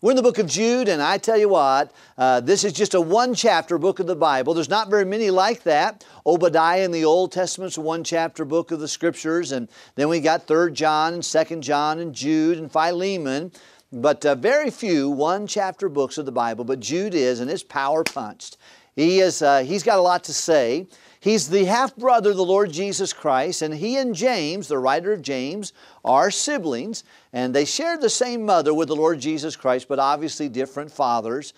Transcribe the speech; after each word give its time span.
We're 0.00 0.12
in 0.12 0.16
the 0.16 0.22
book 0.22 0.38
of 0.38 0.46
Jude, 0.46 0.86
and 0.86 1.02
I 1.02 1.18
tell 1.18 1.36
you 1.36 1.48
what, 1.48 1.90
uh, 2.16 2.38
this 2.38 2.62
is 2.62 2.72
just 2.72 2.94
a 2.94 3.00
one 3.00 3.34
chapter 3.34 3.78
book 3.78 3.98
of 3.98 4.06
the 4.06 4.14
Bible. 4.14 4.54
There's 4.54 4.68
not 4.68 4.90
very 4.90 5.04
many 5.04 5.28
like 5.28 5.64
that. 5.64 6.04
Obadiah 6.24 6.84
in 6.84 6.92
the 6.92 7.04
Old 7.04 7.32
Testament's 7.32 7.76
one 7.76 8.04
chapter 8.04 8.44
book 8.44 8.70
of 8.70 8.78
the 8.78 8.86
Scriptures, 8.86 9.50
and 9.50 9.68
then 9.96 10.08
we 10.08 10.20
got 10.20 10.46
3rd 10.46 10.74
John 10.74 11.14
and 11.14 11.22
2nd 11.24 11.62
John 11.62 11.98
and 11.98 12.14
Jude 12.14 12.58
and 12.58 12.70
Philemon. 12.70 13.50
But 13.92 14.24
uh, 14.24 14.36
very 14.36 14.70
few 14.70 15.10
one 15.10 15.48
chapter 15.48 15.88
books 15.88 16.16
of 16.16 16.26
the 16.26 16.32
Bible, 16.32 16.62
but 16.62 16.78
Jude 16.78 17.16
is, 17.16 17.40
and 17.40 17.50
it's 17.50 17.64
power 17.64 18.04
punched. 18.04 18.56
He 18.94 19.18
is, 19.18 19.42
uh, 19.42 19.64
he's 19.64 19.82
got 19.82 19.98
a 19.98 20.02
lot 20.02 20.22
to 20.24 20.32
say. 20.32 20.86
He's 21.20 21.48
the 21.48 21.64
half 21.64 21.96
brother 21.96 22.30
of 22.30 22.36
the 22.36 22.44
Lord 22.44 22.70
Jesus 22.70 23.12
Christ, 23.12 23.62
and 23.62 23.74
he 23.74 23.96
and 23.96 24.14
James, 24.14 24.68
the 24.68 24.78
writer 24.78 25.12
of 25.12 25.22
James, 25.22 25.72
are 26.04 26.30
siblings, 26.30 27.02
and 27.32 27.54
they 27.54 27.64
shared 27.64 28.00
the 28.00 28.10
same 28.10 28.44
mother 28.44 28.72
with 28.72 28.88
the 28.88 28.96
Lord 28.96 29.18
Jesus 29.18 29.56
Christ, 29.56 29.88
but 29.88 29.98
obviously 29.98 30.48
different 30.48 30.92
fathers. 30.92 31.54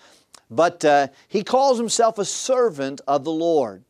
But 0.49 0.83
uh, 0.83 1.07
he 1.27 1.43
calls 1.43 1.77
himself 1.77 2.17
a 2.17 2.25
servant 2.25 3.01
of 3.07 3.23
the 3.23 3.31
Lord. 3.31 3.83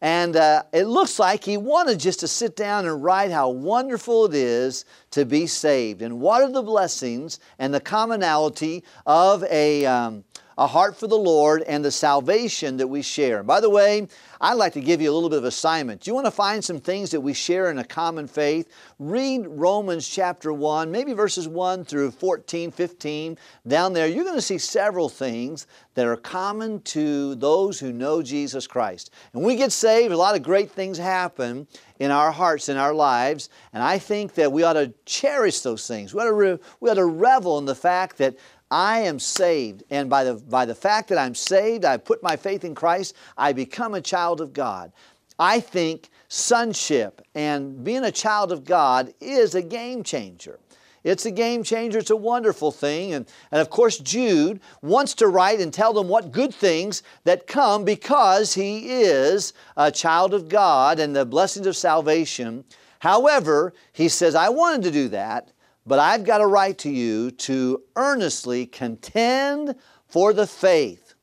And 0.00 0.36
uh, 0.36 0.62
it 0.72 0.84
looks 0.84 1.18
like 1.18 1.42
he 1.42 1.56
wanted 1.56 1.98
just 1.98 2.20
to 2.20 2.28
sit 2.28 2.54
down 2.54 2.86
and 2.86 3.02
write 3.02 3.32
how 3.32 3.48
wonderful 3.50 4.26
it 4.26 4.34
is 4.34 4.84
to 5.10 5.24
be 5.24 5.46
saved 5.46 6.02
and 6.02 6.20
what 6.20 6.42
are 6.42 6.52
the 6.52 6.62
blessings 6.62 7.40
and 7.58 7.74
the 7.74 7.80
commonality 7.80 8.84
of 9.06 9.42
a, 9.44 9.84
um, 9.86 10.24
a 10.58 10.66
heart 10.66 10.96
for 10.96 11.06
the 11.06 11.16
Lord 11.16 11.62
and 11.62 11.84
the 11.84 11.92
salvation 11.92 12.78
that 12.78 12.88
we 12.88 13.00
share. 13.00 13.44
By 13.44 13.60
the 13.60 13.70
way, 13.70 14.08
I'd 14.40 14.54
like 14.54 14.72
to 14.72 14.80
give 14.80 15.00
you 15.00 15.08
a 15.08 15.14
little 15.14 15.30
bit 15.30 15.38
of 15.38 15.44
assignment. 15.44 16.00
Do 16.00 16.10
you 16.10 16.16
want 16.16 16.26
to 16.26 16.32
find 16.32 16.64
some 16.64 16.80
things 16.80 17.12
that 17.12 17.20
we 17.20 17.32
share 17.32 17.70
in 17.70 17.78
a 17.78 17.84
common 17.84 18.26
faith? 18.26 18.68
Read 18.98 19.46
Romans 19.46 20.06
chapter 20.06 20.52
1, 20.52 20.90
maybe 20.90 21.12
verses 21.12 21.46
1 21.46 21.84
through 21.84 22.10
14, 22.10 22.72
15. 22.72 23.38
Down 23.68 23.92
there, 23.92 24.08
you're 24.08 24.24
going 24.24 24.36
to 24.36 24.42
see 24.42 24.58
several 24.58 25.08
things 25.08 25.68
that 25.94 26.06
are 26.06 26.16
common 26.16 26.80
to 26.82 27.36
those 27.36 27.78
who 27.78 27.92
know 27.92 28.20
Jesus 28.20 28.66
Christ. 28.66 29.12
And 29.32 29.44
we 29.44 29.54
get 29.54 29.70
saved, 29.70 30.12
a 30.12 30.16
lot 30.16 30.34
of 30.34 30.42
great 30.42 30.72
things 30.72 30.98
happen 30.98 31.68
in 31.98 32.10
our 32.10 32.30
hearts, 32.30 32.68
in 32.68 32.76
our 32.76 32.94
lives, 32.94 33.48
and 33.72 33.82
I 33.82 33.98
think 33.98 34.34
that 34.34 34.52
we 34.52 34.62
ought 34.62 34.74
to 34.74 34.92
cherish 35.04 35.60
those 35.60 35.86
things. 35.88 36.14
We 36.14 36.20
ought 36.20 36.26
to, 36.26 36.32
re- 36.32 36.58
we 36.78 36.90
ought 36.90 36.94
to 36.94 37.04
revel 37.04 37.58
in 37.58 37.64
the 37.64 37.74
fact 37.74 38.18
that 38.18 38.36
I 38.70 39.00
am 39.00 39.18
saved, 39.18 39.82
and 39.90 40.10
by 40.10 40.24
the, 40.24 40.34
by 40.34 40.66
the 40.66 40.74
fact 40.74 41.08
that 41.08 41.18
I'm 41.18 41.34
saved, 41.34 41.84
I 41.84 41.96
put 41.96 42.22
my 42.22 42.36
faith 42.36 42.64
in 42.64 42.74
Christ, 42.74 43.14
I 43.36 43.52
become 43.52 43.94
a 43.94 44.00
child 44.00 44.40
of 44.40 44.52
God. 44.52 44.92
I 45.38 45.60
think 45.60 46.10
sonship 46.28 47.22
and 47.34 47.82
being 47.82 48.04
a 48.04 48.12
child 48.12 48.52
of 48.52 48.64
God 48.64 49.14
is 49.20 49.54
a 49.54 49.62
game 49.62 50.02
changer. 50.02 50.58
It's 51.04 51.26
a 51.26 51.30
game 51.30 51.62
changer. 51.62 51.98
It's 51.98 52.10
a 52.10 52.16
wonderful 52.16 52.72
thing. 52.72 53.14
And, 53.14 53.26
and 53.50 53.60
of 53.60 53.70
course, 53.70 53.98
Jude 53.98 54.60
wants 54.82 55.14
to 55.14 55.28
write 55.28 55.60
and 55.60 55.72
tell 55.72 55.92
them 55.92 56.08
what 56.08 56.32
good 56.32 56.52
things 56.52 57.02
that 57.24 57.46
come 57.46 57.84
because 57.84 58.52
he 58.52 58.90
is 58.90 59.52
a 59.76 59.90
child 59.90 60.34
of 60.34 60.48
God 60.48 60.98
and 60.98 61.14
the 61.14 61.24
blessings 61.24 61.66
of 61.66 61.76
salvation. 61.76 62.64
However, 62.98 63.72
he 63.92 64.08
says, 64.08 64.34
I 64.34 64.48
wanted 64.48 64.82
to 64.82 64.90
do 64.90 65.08
that, 65.10 65.52
but 65.88 65.98
I've 65.98 66.24
got 66.24 66.40
a 66.40 66.46
right 66.46 66.76
to 66.78 66.90
you 66.90 67.30
to 67.32 67.82
earnestly 67.96 68.66
contend 68.66 69.74
for 70.06 70.32
the 70.32 70.46
faith. 70.46 71.14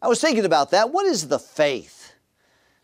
I 0.00 0.08
was 0.08 0.20
thinking 0.20 0.44
about 0.44 0.70
that. 0.70 0.90
What 0.90 1.04
is 1.04 1.28
the 1.28 1.38
faith? 1.38 2.12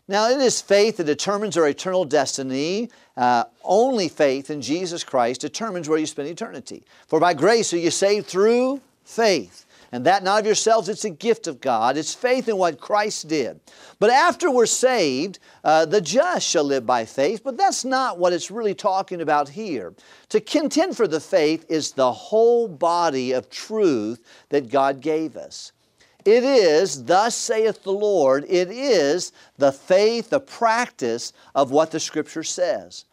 Now, 0.09 0.29
it 0.29 0.39
is 0.39 0.61
faith 0.61 0.97
that 0.97 1.05
determines 1.05 1.57
our 1.57 1.67
eternal 1.67 2.05
destiny. 2.05 2.89
Uh, 3.15 3.45
only 3.63 4.07
faith 4.07 4.49
in 4.49 4.61
Jesus 4.61 5.03
Christ 5.03 5.41
determines 5.41 5.89
where 5.89 5.97
you 5.97 6.05
spend 6.05 6.29
eternity. 6.29 6.83
For 7.07 7.19
by 7.19 7.33
grace 7.33 7.73
are 7.73 7.77
you 7.77 7.91
saved 7.91 8.27
through 8.27 8.81
faith 9.03 9.65
and 9.91 10.05
that 10.05 10.23
not 10.23 10.41
of 10.41 10.45
yourselves, 10.45 10.89
it's 10.89 11.05
a 11.05 11.09
gift 11.09 11.47
of 11.47 11.61
God. 11.61 11.97
It's 11.97 12.13
faith 12.13 12.49
in 12.49 12.57
what 12.57 12.79
Christ 12.79 13.27
did. 13.27 13.59
But 13.99 14.09
after 14.09 14.51
we're 14.51 14.65
saved, 14.65 15.39
uh, 15.63 15.85
the 15.85 16.01
just 16.01 16.47
shall 16.47 16.65
live 16.65 16.85
by 16.85 17.05
faith, 17.05 17.41
but 17.43 17.57
that's 17.57 17.85
not 17.85 18.19
what 18.19 18.33
it's 18.33 18.51
really 18.51 18.75
talking 18.75 19.21
about 19.21 19.49
here. 19.49 19.93
To 20.29 20.41
contend 20.41 20.97
for 20.97 21.07
the 21.07 21.19
faith 21.19 21.65
is 21.69 21.91
the 21.91 22.11
whole 22.11 22.67
body 22.67 23.31
of 23.31 23.49
truth 23.49 24.19
that 24.49 24.69
God 24.69 25.01
gave 25.01 25.37
us. 25.37 25.71
It 26.25 26.43
is, 26.43 27.05
thus 27.05 27.35
saith 27.35 27.83
the 27.83 27.93
Lord, 27.93 28.43
it 28.49 28.69
is 28.69 29.31
the 29.57 29.71
faith, 29.71 30.29
the 30.29 30.41
practice 30.41 31.31
of 31.55 31.71
what 31.71 31.91
the 31.91 32.01
Scripture 32.01 32.43
says. 32.43 33.05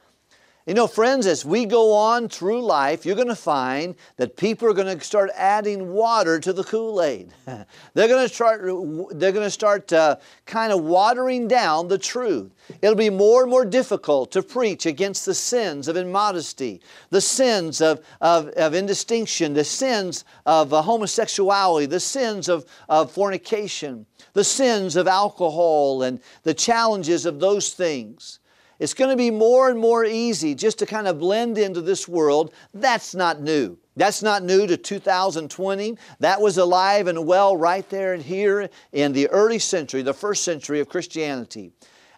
You 0.66 0.72
know, 0.72 0.86
friends, 0.86 1.26
as 1.26 1.44
we 1.44 1.66
go 1.66 1.92
on 1.92 2.30
through 2.30 2.62
life, 2.62 3.04
you're 3.04 3.16
going 3.16 3.28
to 3.28 3.36
find 3.36 3.94
that 4.16 4.34
people 4.38 4.66
are 4.66 4.72
going 4.72 4.98
to 4.98 5.04
start 5.04 5.28
adding 5.34 5.92
water 5.92 6.40
to 6.40 6.54
the 6.54 6.64
Kool-Aid. 6.64 7.34
they're 7.92 8.08
going 8.08 8.26
to 8.26 8.34
start, 8.34 8.62
they're 8.62 9.32
going 9.32 9.44
to 9.44 9.50
start 9.50 9.92
uh, 9.92 10.16
kind 10.46 10.72
of 10.72 10.82
watering 10.82 11.48
down 11.48 11.88
the 11.88 11.98
truth. 11.98 12.50
It'll 12.80 12.96
be 12.96 13.10
more 13.10 13.42
and 13.42 13.50
more 13.50 13.66
difficult 13.66 14.32
to 14.32 14.42
preach 14.42 14.86
against 14.86 15.26
the 15.26 15.34
sins 15.34 15.86
of 15.86 15.98
immodesty, 15.98 16.80
the 17.10 17.20
sins 17.20 17.82
of, 17.82 18.02
of, 18.22 18.48
of 18.48 18.74
indistinction, 18.74 19.52
the 19.52 19.64
sins 19.64 20.24
of 20.46 20.72
uh, 20.72 20.80
homosexuality, 20.80 21.84
the 21.84 22.00
sins 22.00 22.48
of, 22.48 22.64
of 22.88 23.12
fornication, 23.12 24.06
the 24.32 24.44
sins 24.44 24.96
of 24.96 25.08
alcohol, 25.08 26.04
and 26.04 26.20
the 26.42 26.54
challenges 26.54 27.26
of 27.26 27.38
those 27.38 27.74
things. 27.74 28.38
It's 28.78 28.94
going 28.94 29.10
to 29.10 29.16
be 29.16 29.30
more 29.30 29.70
and 29.70 29.78
more 29.78 30.04
easy 30.04 30.54
just 30.54 30.78
to 30.80 30.86
kind 30.86 31.06
of 31.06 31.18
blend 31.18 31.58
into 31.58 31.80
this 31.80 32.08
world. 32.08 32.52
That's 32.72 33.14
not 33.14 33.40
new. 33.40 33.78
That's 33.96 34.22
not 34.22 34.42
new 34.42 34.66
to 34.66 34.76
2020. 34.76 35.96
That 36.20 36.40
was 36.40 36.58
alive 36.58 37.06
and 37.06 37.26
well 37.26 37.56
right 37.56 37.88
there 37.88 38.14
and 38.14 38.22
here 38.22 38.68
in 38.92 39.12
the 39.12 39.28
early 39.28 39.60
century, 39.60 40.02
the 40.02 40.12
first 40.12 40.42
century 40.42 40.80
of 40.80 40.88
Christianity. 40.88 41.72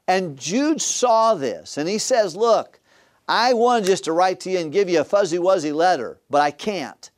And 0.09 0.39
Jude 0.39 0.81
saw 0.81 1.35
this 1.35 1.77
and 1.77 1.89
he 1.89 1.99
says, 1.99 2.35
Look, 2.35 2.81
I 3.29 3.53
wanted 3.55 3.87
just 3.87 4.05
to 4.05 4.13
write 4.13 4.41
to 4.41 4.51
you 4.51 4.59
and 4.59 4.73
give 4.73 4.89
you 4.89 5.01
a 5.01 5.05
fuzzy 5.05 5.39
wuzzy 5.39 5.75
letter, 5.75 6.21
but 6.31 6.41
I 6.41 6.53
can't. 6.53 7.11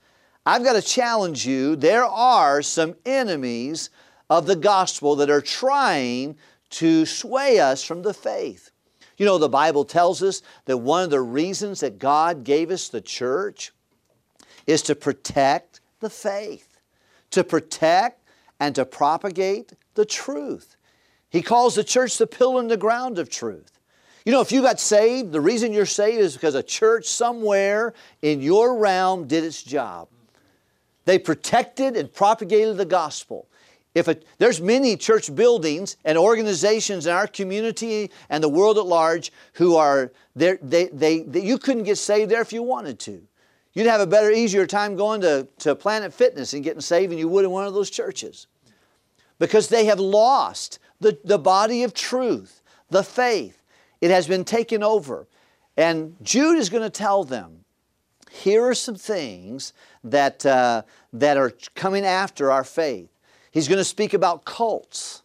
I've 0.47 0.65
got 0.65 0.73
to 0.73 0.83
challenge 0.83 1.47
you. 1.47 1.77
There 1.77 2.07
are 2.07 2.63
some 2.63 2.97
enemies 3.05 3.91
of 4.31 4.47
the 4.47 4.57
gospel 4.57 5.17
that 5.17 5.31
are 5.31 5.43
trying 5.43 6.37
to 6.71 7.05
sway 7.05 7.59
us 7.59 7.85
from 7.85 8.03
the 8.03 8.15
faith. 8.15 8.71
You 9.19 9.27
know, 9.27 9.37
the 9.37 9.49
Bible 9.49 9.85
tells 9.85 10.23
us 10.23 10.43
that 10.65 10.79
one 10.79 11.03
of 11.03 11.11
the 11.11 11.21
reasons 11.21 11.81
that 11.81 11.99
God 11.99 12.45
gave 12.45 12.71
us 12.71 12.89
the 12.89 13.01
church 13.01 13.73
is 14.67 14.81
to 14.83 14.95
protect 14.95 15.81
the 16.01 16.09
faith, 16.09 16.79
to 17.33 17.43
protect 17.43 18.23
and 18.61 18.75
to 18.77 18.85
propagate 18.85 19.73
the 19.95 20.05
truth. 20.05 20.77
He 21.31 21.43
calls 21.43 21.75
the 21.75 21.85
church 21.85 22.17
the 22.17 22.27
pillar 22.27 22.61
and 22.61 22.71
the 22.71 22.77
ground 22.77 23.19
of 23.19 23.29
truth. 23.29 23.73
You 24.25 24.33
know, 24.33 24.41
if 24.41 24.53
you 24.53 24.63
got 24.63 24.79
saved, 24.79 25.33
the 25.33 25.41
reason 25.41 25.73
you're 25.73 25.87
saved 25.87 26.21
is 26.21 26.35
because 26.35 26.55
a 26.55 26.63
church 26.63 27.07
somewhere 27.07 27.95
in 28.23 28.41
your 28.41 28.79
realm 28.79 29.27
did 29.27 29.43
its 29.43 29.63
job. 29.63 30.09
They 31.07 31.19
protected 31.19 31.97
and 31.97 32.13
propagated 32.13 32.77
the 32.77 32.85
gospel. 32.85 33.49
If 33.95 34.09
a, 34.09 34.17
there's 34.39 34.61
many 34.61 34.97
church 34.97 35.35
buildings 35.35 35.97
and 36.05 36.17
organizations 36.19 37.07
in 37.07 37.13
our 37.13 37.27
community 37.27 38.11
and 38.29 38.45
the 38.45 38.49
world 38.49 38.79
at 38.79 38.87
large 38.87 39.33
who 39.55 39.77
are 39.77 40.13
there, 40.37 40.59
they, 40.63 40.87
they, 40.89 41.21
they, 41.21 41.43
you 41.43 41.59
couldn't 41.59 41.85
get 41.85 41.99
saved 41.99 42.31
there 42.31 42.43
if 42.43 42.53
you 42.53 42.63
wanted 42.63 42.99
to. 43.01 43.23
You'd 43.73 43.87
have 43.87 44.01
a 44.01 44.07
better, 44.07 44.31
easier 44.31 44.67
time 44.67 44.97
going 44.97 45.21
to, 45.23 45.47
to 45.61 45.75
Planet 45.75 46.13
Fitness 46.13 46.53
and 46.53 46.65
getting 46.65 46.81
saved 46.81 47.13
than 47.13 47.19
you 47.19 47.29
would 47.29 47.45
in 47.45 47.51
one 47.51 47.67
of 47.67 47.75
those 47.75 47.91
churches. 47.91 48.47
Because 49.39 49.69
they 49.69 49.85
have 49.87 50.01
lost 50.01 50.79
the, 51.01 51.19
the 51.25 51.39
body 51.39 51.83
of 51.83 51.95
truth, 51.95 52.63
the 52.91 53.05
faith. 53.05 53.63
It 54.01 54.11
has 54.11 54.27
been 54.27 54.45
taken 54.45 54.83
over. 54.83 55.27
And 55.77 56.17
Jude 56.23 56.59
is 56.59 56.71
going 56.71 56.83
to 56.83 56.91
tell 56.91 57.25
them 57.25 57.65
here 58.31 58.65
are 58.65 58.75
some 58.75 58.97
things 58.97 59.73
that, 60.05 60.45
uh, 60.45 60.83
that 61.13 61.37
are 61.37 61.53
coming 61.75 62.05
after 62.05 62.51
our 62.51 62.65
faith. 62.65 63.09
He's 63.51 63.69
going 63.69 63.79
to 63.79 63.85
speak 63.85 64.15
about 64.15 64.45
cults. 64.45 65.23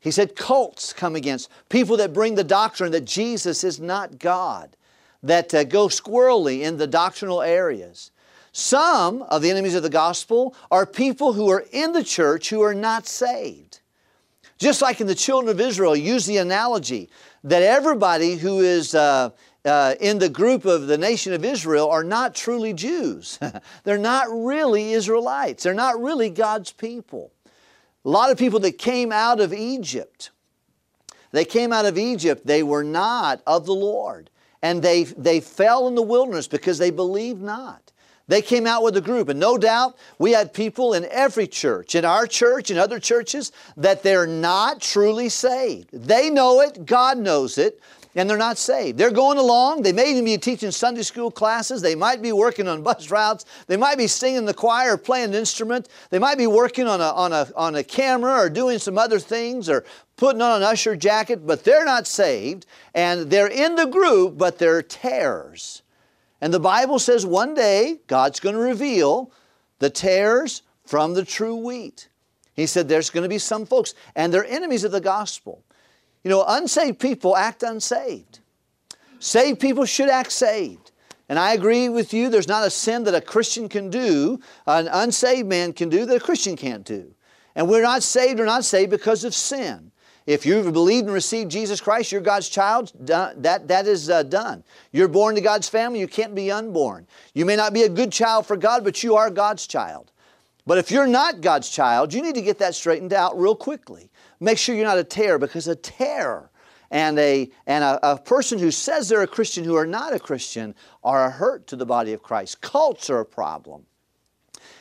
He 0.00 0.10
said 0.10 0.34
cults 0.34 0.92
come 0.92 1.14
against 1.14 1.50
people 1.68 1.96
that 1.98 2.12
bring 2.12 2.34
the 2.34 2.44
doctrine 2.44 2.92
that 2.92 3.04
Jesus 3.04 3.64
is 3.64 3.78
not 3.78 4.18
God, 4.18 4.76
that 5.22 5.52
uh, 5.52 5.64
go 5.64 5.88
squirrely 5.88 6.62
in 6.62 6.78
the 6.78 6.86
doctrinal 6.86 7.42
areas. 7.42 8.10
Some 8.52 9.22
of 9.22 9.42
the 9.42 9.50
enemies 9.50 9.74
of 9.74 9.82
the 9.82 9.90
gospel 9.90 10.56
are 10.70 10.86
people 10.86 11.34
who 11.34 11.50
are 11.50 11.64
in 11.70 11.92
the 11.92 12.02
church 12.02 12.48
who 12.50 12.62
are 12.62 12.74
not 12.74 13.06
saved. 13.06 13.80
Just 14.58 14.82
like 14.82 15.00
in 15.00 15.06
the 15.06 15.14
children 15.14 15.50
of 15.50 15.60
Israel, 15.60 15.94
use 15.94 16.26
the 16.26 16.38
analogy 16.38 17.08
that 17.44 17.62
everybody 17.62 18.36
who 18.36 18.60
is 18.60 18.94
uh, 18.94 19.30
uh, 19.64 19.94
in 20.00 20.18
the 20.18 20.28
group 20.28 20.64
of 20.64 20.86
the 20.86 20.98
nation 20.98 21.32
of 21.32 21.44
Israel 21.44 21.88
are 21.88 22.04
not 22.04 22.34
truly 22.34 22.72
Jews. 22.72 23.38
They're 23.84 23.98
not 23.98 24.26
really 24.30 24.92
Israelites. 24.92 25.62
They're 25.62 25.74
not 25.74 26.00
really 26.02 26.30
God's 26.30 26.72
people. 26.72 27.32
A 28.04 28.08
lot 28.08 28.30
of 28.30 28.38
people 28.38 28.60
that 28.60 28.78
came 28.78 29.12
out 29.12 29.40
of 29.40 29.52
Egypt, 29.52 30.30
they 31.32 31.44
came 31.44 31.72
out 31.72 31.84
of 31.84 31.98
Egypt, 31.98 32.46
they 32.46 32.62
were 32.62 32.84
not 32.84 33.42
of 33.46 33.66
the 33.66 33.74
Lord. 33.74 34.30
And 34.62 34.82
they, 34.82 35.04
they 35.04 35.40
fell 35.40 35.88
in 35.88 35.94
the 35.94 36.02
wilderness 36.02 36.46
because 36.46 36.78
they 36.78 36.90
believed 36.90 37.40
not. 37.40 37.92
They 38.28 38.42
came 38.42 38.66
out 38.66 38.84
with 38.84 38.96
a 38.96 39.00
group, 39.00 39.28
and 39.28 39.40
no 39.40 39.58
doubt 39.58 39.96
we 40.18 40.30
had 40.32 40.54
people 40.54 40.94
in 40.94 41.04
every 41.10 41.48
church, 41.48 41.96
in 41.96 42.04
our 42.04 42.28
church, 42.28 42.70
in 42.70 42.78
other 42.78 43.00
churches, 43.00 43.50
that 43.76 44.04
they're 44.04 44.26
not 44.26 44.80
truly 44.80 45.28
saved. 45.28 45.90
They 45.92 46.30
know 46.30 46.60
it, 46.60 46.86
God 46.86 47.18
knows 47.18 47.58
it, 47.58 47.80
and 48.14 48.28
they're 48.28 48.36
not 48.36 48.58
saved. 48.58 48.98
They're 48.98 49.10
going 49.10 49.38
along. 49.38 49.82
They 49.82 49.92
may 49.92 50.10
even 50.10 50.24
be 50.24 50.36
teaching 50.36 50.70
Sunday 50.70 51.02
school 51.02 51.30
classes. 51.30 51.80
They 51.80 51.94
might 51.94 52.20
be 52.20 52.32
working 52.32 52.66
on 52.66 52.82
bus 52.82 53.10
routes. 53.10 53.44
They 53.66 53.76
might 53.76 53.98
be 53.98 54.06
singing 54.06 54.46
the 54.46 54.54
choir 54.54 54.94
or 54.94 54.98
playing 54.98 55.30
an 55.30 55.34
instrument. 55.34 55.88
They 56.10 56.18
might 56.18 56.38
be 56.38 56.46
working 56.46 56.88
on 56.88 57.00
a, 57.00 57.10
on 57.10 57.32
a, 57.32 57.48
on 57.54 57.76
a 57.76 57.84
camera 57.84 58.34
or 58.34 58.50
doing 58.50 58.78
some 58.78 58.98
other 58.98 59.18
things 59.18 59.68
or 59.68 59.84
putting 60.16 60.42
on 60.42 60.56
an 60.56 60.62
usher 60.62 60.96
jacket, 60.96 61.46
but 61.46 61.62
they're 61.64 61.84
not 61.84 62.06
saved. 62.06 62.66
And 62.94 63.30
they're 63.30 63.46
in 63.46 63.76
the 63.76 63.86
group, 63.86 64.36
but 64.36 64.58
they're 64.58 64.82
tares. 64.82 65.82
And 66.40 66.52
the 66.52 66.60
Bible 66.60 66.98
says 66.98 67.24
one 67.24 67.54
day 67.54 68.00
God's 68.06 68.40
going 68.40 68.54
to 68.56 68.60
reveal 68.60 69.30
the 69.78 69.90
tares 69.90 70.62
from 70.84 71.14
the 71.14 71.24
true 71.24 71.54
wheat. 71.54 72.08
He 72.54 72.66
said 72.66 72.88
there's 72.88 73.10
going 73.10 73.22
to 73.22 73.28
be 73.28 73.38
some 73.38 73.64
folks, 73.64 73.94
and 74.16 74.34
they're 74.34 74.44
enemies 74.44 74.84
of 74.84 74.92
the 74.92 75.00
gospel. 75.00 75.64
You 76.24 76.30
know, 76.30 76.44
unsaved 76.46 76.98
people 76.98 77.36
act 77.36 77.62
unsaved. 77.62 78.40
Saved 79.18 79.60
people 79.60 79.84
should 79.84 80.08
act 80.08 80.32
saved. 80.32 80.90
And 81.28 81.38
I 81.38 81.54
agree 81.54 81.88
with 81.88 82.12
you, 82.12 82.28
there's 82.28 82.48
not 82.48 82.66
a 82.66 82.70
sin 82.70 83.04
that 83.04 83.14
a 83.14 83.20
Christian 83.20 83.68
can 83.68 83.88
do, 83.88 84.40
an 84.66 84.88
unsaved 84.88 85.48
man 85.48 85.72
can 85.72 85.88
do, 85.88 86.04
that 86.04 86.16
a 86.16 86.20
Christian 86.20 86.56
can't 86.56 86.84
do. 86.84 87.14
And 87.54 87.68
we're 87.68 87.82
not 87.82 88.02
saved 88.02 88.40
or 88.40 88.44
not 88.44 88.64
saved 88.64 88.90
because 88.90 89.22
of 89.22 89.34
sin. 89.34 89.92
If 90.26 90.44
you've 90.44 90.72
believed 90.72 91.06
and 91.06 91.14
received 91.14 91.50
Jesus 91.50 91.80
Christ, 91.80 92.12
you're 92.12 92.20
God's 92.20 92.48
child, 92.48 92.92
that, 93.00 93.68
that 93.68 93.86
is 93.86 94.10
uh, 94.10 94.22
done. 94.24 94.64
You're 94.92 95.08
born 95.08 95.34
to 95.36 95.40
God's 95.40 95.68
family, 95.68 96.00
you 96.00 96.08
can't 96.08 96.34
be 96.34 96.50
unborn. 96.50 97.06
You 97.32 97.44
may 97.44 97.56
not 97.56 97.72
be 97.72 97.82
a 97.82 97.88
good 97.88 98.12
child 98.12 98.46
for 98.46 98.56
God, 98.56 98.84
but 98.84 99.02
you 99.02 99.16
are 99.16 99.30
God's 99.30 99.66
child. 99.66 100.10
But 100.66 100.78
if 100.78 100.90
you're 100.90 101.06
not 101.06 101.40
God's 101.40 101.70
child, 101.70 102.12
you 102.12 102.22
need 102.22 102.34
to 102.34 102.42
get 102.42 102.58
that 102.58 102.74
straightened 102.74 103.12
out 103.12 103.38
real 103.38 103.54
quickly. 103.54 104.10
Make 104.40 104.58
sure 104.58 104.74
you're 104.74 104.86
not 104.86 104.98
a 104.98 105.04
tare, 105.04 105.38
because 105.38 105.68
a 105.68 105.76
tare 105.76 106.50
and, 106.90 107.18
a, 107.18 107.50
and 107.66 107.84
a, 107.84 108.12
a 108.12 108.18
person 108.18 108.58
who 108.58 108.70
says 108.70 109.08
they're 109.08 109.22
a 109.22 109.26
Christian 109.26 109.64
who 109.64 109.76
are 109.76 109.86
not 109.86 110.14
a 110.14 110.18
Christian 110.18 110.74
are 111.04 111.26
a 111.26 111.30
hurt 111.30 111.66
to 111.68 111.76
the 111.76 111.86
body 111.86 112.12
of 112.12 112.22
Christ. 112.22 112.60
Cults 112.60 113.10
are 113.10 113.20
a 113.20 113.26
problem. 113.26 113.84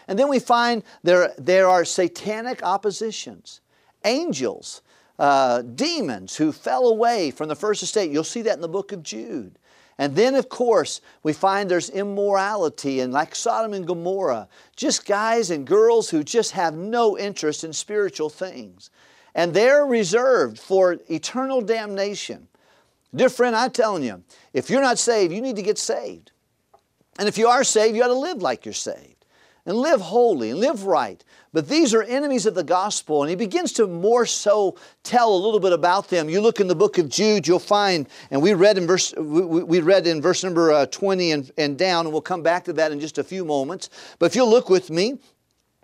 And 0.07 0.17
then 0.17 0.29
we 0.29 0.39
find 0.39 0.83
there, 1.03 1.33
there 1.37 1.67
are 1.67 1.85
satanic 1.85 2.63
oppositions. 2.63 3.61
Angels 4.05 4.81
uh, 5.19 5.61
demons 5.61 6.37
who 6.37 6.51
fell 6.51 6.87
away 6.87 7.29
from 7.29 7.49
the 7.49 7.55
first 7.55 7.83
estate. 7.83 8.09
You'll 8.09 8.23
see 8.23 8.41
that 8.43 8.55
in 8.55 8.61
the 8.61 8.69
book 8.69 8.91
of 8.93 9.03
Jude. 9.03 9.59
And 9.97 10.15
then, 10.15 10.33
of 10.33 10.47
course, 10.47 11.01
we 11.23 11.33
find 11.33 11.69
there's 11.69 11.89
immorality 11.89 13.01
and 13.01 13.11
like 13.11 13.35
Sodom 13.35 13.73
and 13.73 13.85
Gomorrah, 13.85 14.47
just 14.77 15.05
guys 15.05 15.51
and 15.51 15.67
girls 15.67 16.09
who 16.09 16.23
just 16.23 16.51
have 16.51 16.73
no 16.73 17.17
interest 17.17 17.65
in 17.65 17.73
spiritual 17.73 18.29
things. 18.29 18.91
And 19.39 19.53
they're 19.53 19.85
reserved 19.85 20.59
for 20.59 20.97
eternal 21.09 21.61
damnation. 21.61 22.49
Dear 23.15 23.29
friend, 23.29 23.55
I'm 23.55 23.71
telling 23.71 24.03
you, 24.03 24.21
if 24.51 24.69
you're 24.69 24.81
not 24.81 24.99
saved, 24.99 25.31
you 25.31 25.39
need 25.39 25.55
to 25.55 25.61
get 25.61 25.77
saved. 25.77 26.33
And 27.17 27.25
if 27.25 27.37
you 27.37 27.47
are 27.47 27.63
saved, 27.63 27.95
you 27.95 28.03
ought 28.03 28.07
to 28.07 28.13
live 28.15 28.41
like 28.41 28.65
you're 28.65 28.73
saved 28.73 29.23
and 29.65 29.77
live 29.77 30.01
holy 30.01 30.49
and 30.49 30.59
live 30.59 30.83
right. 30.83 31.23
But 31.53 31.69
these 31.69 31.93
are 31.93 32.03
enemies 32.03 32.47
of 32.47 32.53
the 32.53 32.65
gospel, 32.65 33.23
and 33.23 33.29
he 33.29 33.37
begins 33.37 33.71
to 33.73 33.87
more 33.87 34.25
so 34.25 34.75
tell 35.03 35.33
a 35.33 35.39
little 35.39 35.61
bit 35.61 35.71
about 35.71 36.09
them. 36.09 36.27
You 36.27 36.41
look 36.41 36.59
in 36.59 36.67
the 36.67 36.75
book 36.75 36.97
of 36.97 37.07
Jude, 37.07 37.47
you'll 37.47 37.59
find, 37.59 38.09
and 38.31 38.41
we 38.41 38.53
read 38.53 38.77
in 38.77 38.85
verse, 38.85 39.13
we, 39.15 39.79
read 39.79 40.05
in 40.05 40.21
verse 40.21 40.43
number 40.43 40.73
uh, 40.73 40.85
20 40.87 41.31
and, 41.31 41.51
and 41.57 41.77
down, 41.77 42.05
and 42.05 42.11
we'll 42.11 42.21
come 42.21 42.43
back 42.43 42.65
to 42.65 42.73
that 42.73 42.91
in 42.91 42.99
just 42.99 43.17
a 43.17 43.23
few 43.23 43.45
moments. 43.45 43.89
But 44.19 44.25
if 44.25 44.35
you'll 44.35 44.49
look 44.49 44.69
with 44.69 44.89
me, 44.89 45.17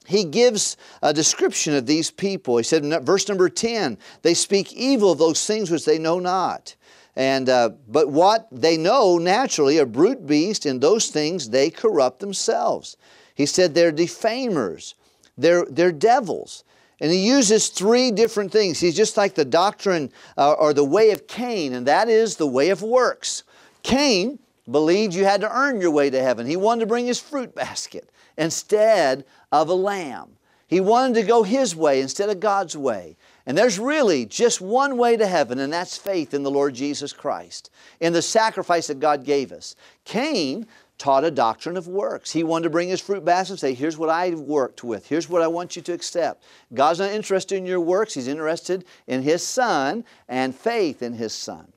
he 0.08 0.24
gives 0.24 0.78
a 1.02 1.14
description 1.14 1.74
of 1.74 1.86
these 1.86 2.12
people. 2.12 2.58
He 2.58 2.64
said 2.64 2.84
in 2.84 2.98
verse 3.04 3.28
number 3.28 3.50
10, 3.50 3.98
they 4.22 4.34
speak 4.34 4.74
evil 4.74 5.12
of 5.12 5.18
those 5.18 5.46
things 5.46 5.72
which 5.72 5.86
they 5.86 6.00
know 6.00 6.20
not. 6.20 6.76
And, 7.16 7.48
uh, 7.48 7.70
but 7.88 8.10
what 8.10 8.48
they 8.52 8.78
know 8.78 9.18
naturally, 9.18 9.78
a 9.78 9.86
brute 9.86 10.28
beast, 10.28 10.66
in 10.66 10.80
those 10.80 11.08
things 11.08 11.50
they 11.50 11.70
corrupt 11.70 12.20
themselves. 12.20 12.98
He 13.34 13.46
said 13.46 13.74
they're 13.74 13.92
defamers 13.92 14.96
they're, 15.38 15.66
they're 15.66 15.92
devils. 15.92 16.64
And 17.02 17.12
he 17.12 17.28
uses 17.28 17.68
three 17.68 18.12
different 18.12 18.52
things. 18.52 18.80
He's 18.80 18.96
just 18.96 19.18
like 19.18 19.36
the 19.36 19.46
doctrine 19.46 20.12
uh, 20.38 20.54
or 20.54 20.74
the 20.74 20.86
way 20.86 21.12
of 21.12 21.28
Cain, 21.28 21.74
and 21.74 21.86
that 21.88 22.08
is 22.08 22.38
the 22.38 22.48
way 22.48 22.70
of 22.70 22.82
works. 22.82 23.44
Cain 23.84 24.40
believed 24.70 25.14
you 25.14 25.26
had 25.26 25.42
to 25.42 25.52
earn 25.52 25.82
your 25.82 25.92
way 25.92 26.10
to 26.10 26.22
heaven. 26.22 26.48
He 26.48 26.56
wanted 26.56 26.82
to 26.82 26.86
bring 26.86 27.06
his 27.06 27.20
fruit 27.20 27.54
basket 27.54 28.10
instead 28.38 29.26
of 29.52 29.70
a 29.70 29.74
lamb. 29.74 30.38
He 30.68 30.82
wanted 30.82 31.16
to 31.16 31.28
go 31.28 31.44
his 31.44 31.76
way 31.76 32.02
instead 32.02 32.30
of 32.30 32.40
God's 32.40 32.76
way. 32.76 33.18
And 33.46 33.58
there's 33.58 33.78
really 33.78 34.26
just 34.26 34.60
one 34.60 34.98
way 34.98 35.16
to 35.16 35.28
heaven, 35.28 35.60
and 35.60 35.72
that's 35.72 35.98
faith 35.98 36.34
in 36.34 36.42
the 36.42 36.50
Lord 36.50 36.74
Jesus 36.74 37.14
Christ, 37.14 37.70
in 38.00 38.14
the 38.14 38.22
sacrifice 38.22 38.88
that 38.88 39.00
God 39.00 39.24
gave 39.24 39.52
us. 39.52 39.76
Cain 40.04 40.66
taught 40.98 41.24
a 41.24 41.32
doctrine 41.32 41.78
of 41.78 41.88
works. 41.88 42.32
He 42.32 42.44
wanted 42.44 42.64
to 42.64 42.70
bring 42.72 42.90
his 42.90 43.02
fruit 43.02 43.24
basket 43.24 43.52
and 43.52 43.60
say, 43.60 43.74
Here's 43.74 43.98
what 43.98 44.10
I 44.10 44.32
worked 44.32 44.84
with. 44.84 45.08
Here's 45.08 45.30
what 45.30 45.42
I 45.42 45.48
want 45.48 45.76
you 45.76 45.82
to 45.84 45.94
accept. 45.94 46.44
God's 46.74 47.00
not 47.00 47.12
interested 47.12 47.58
in 47.58 47.66
your 47.66 47.82
works, 47.82 48.16
He's 48.16 48.28
interested 48.28 48.86
in 49.06 49.22
His 49.22 49.46
Son 49.46 50.04
and 50.28 50.56
faith 50.56 51.04
in 51.04 51.14
His 51.14 51.34
Son. 51.34 51.72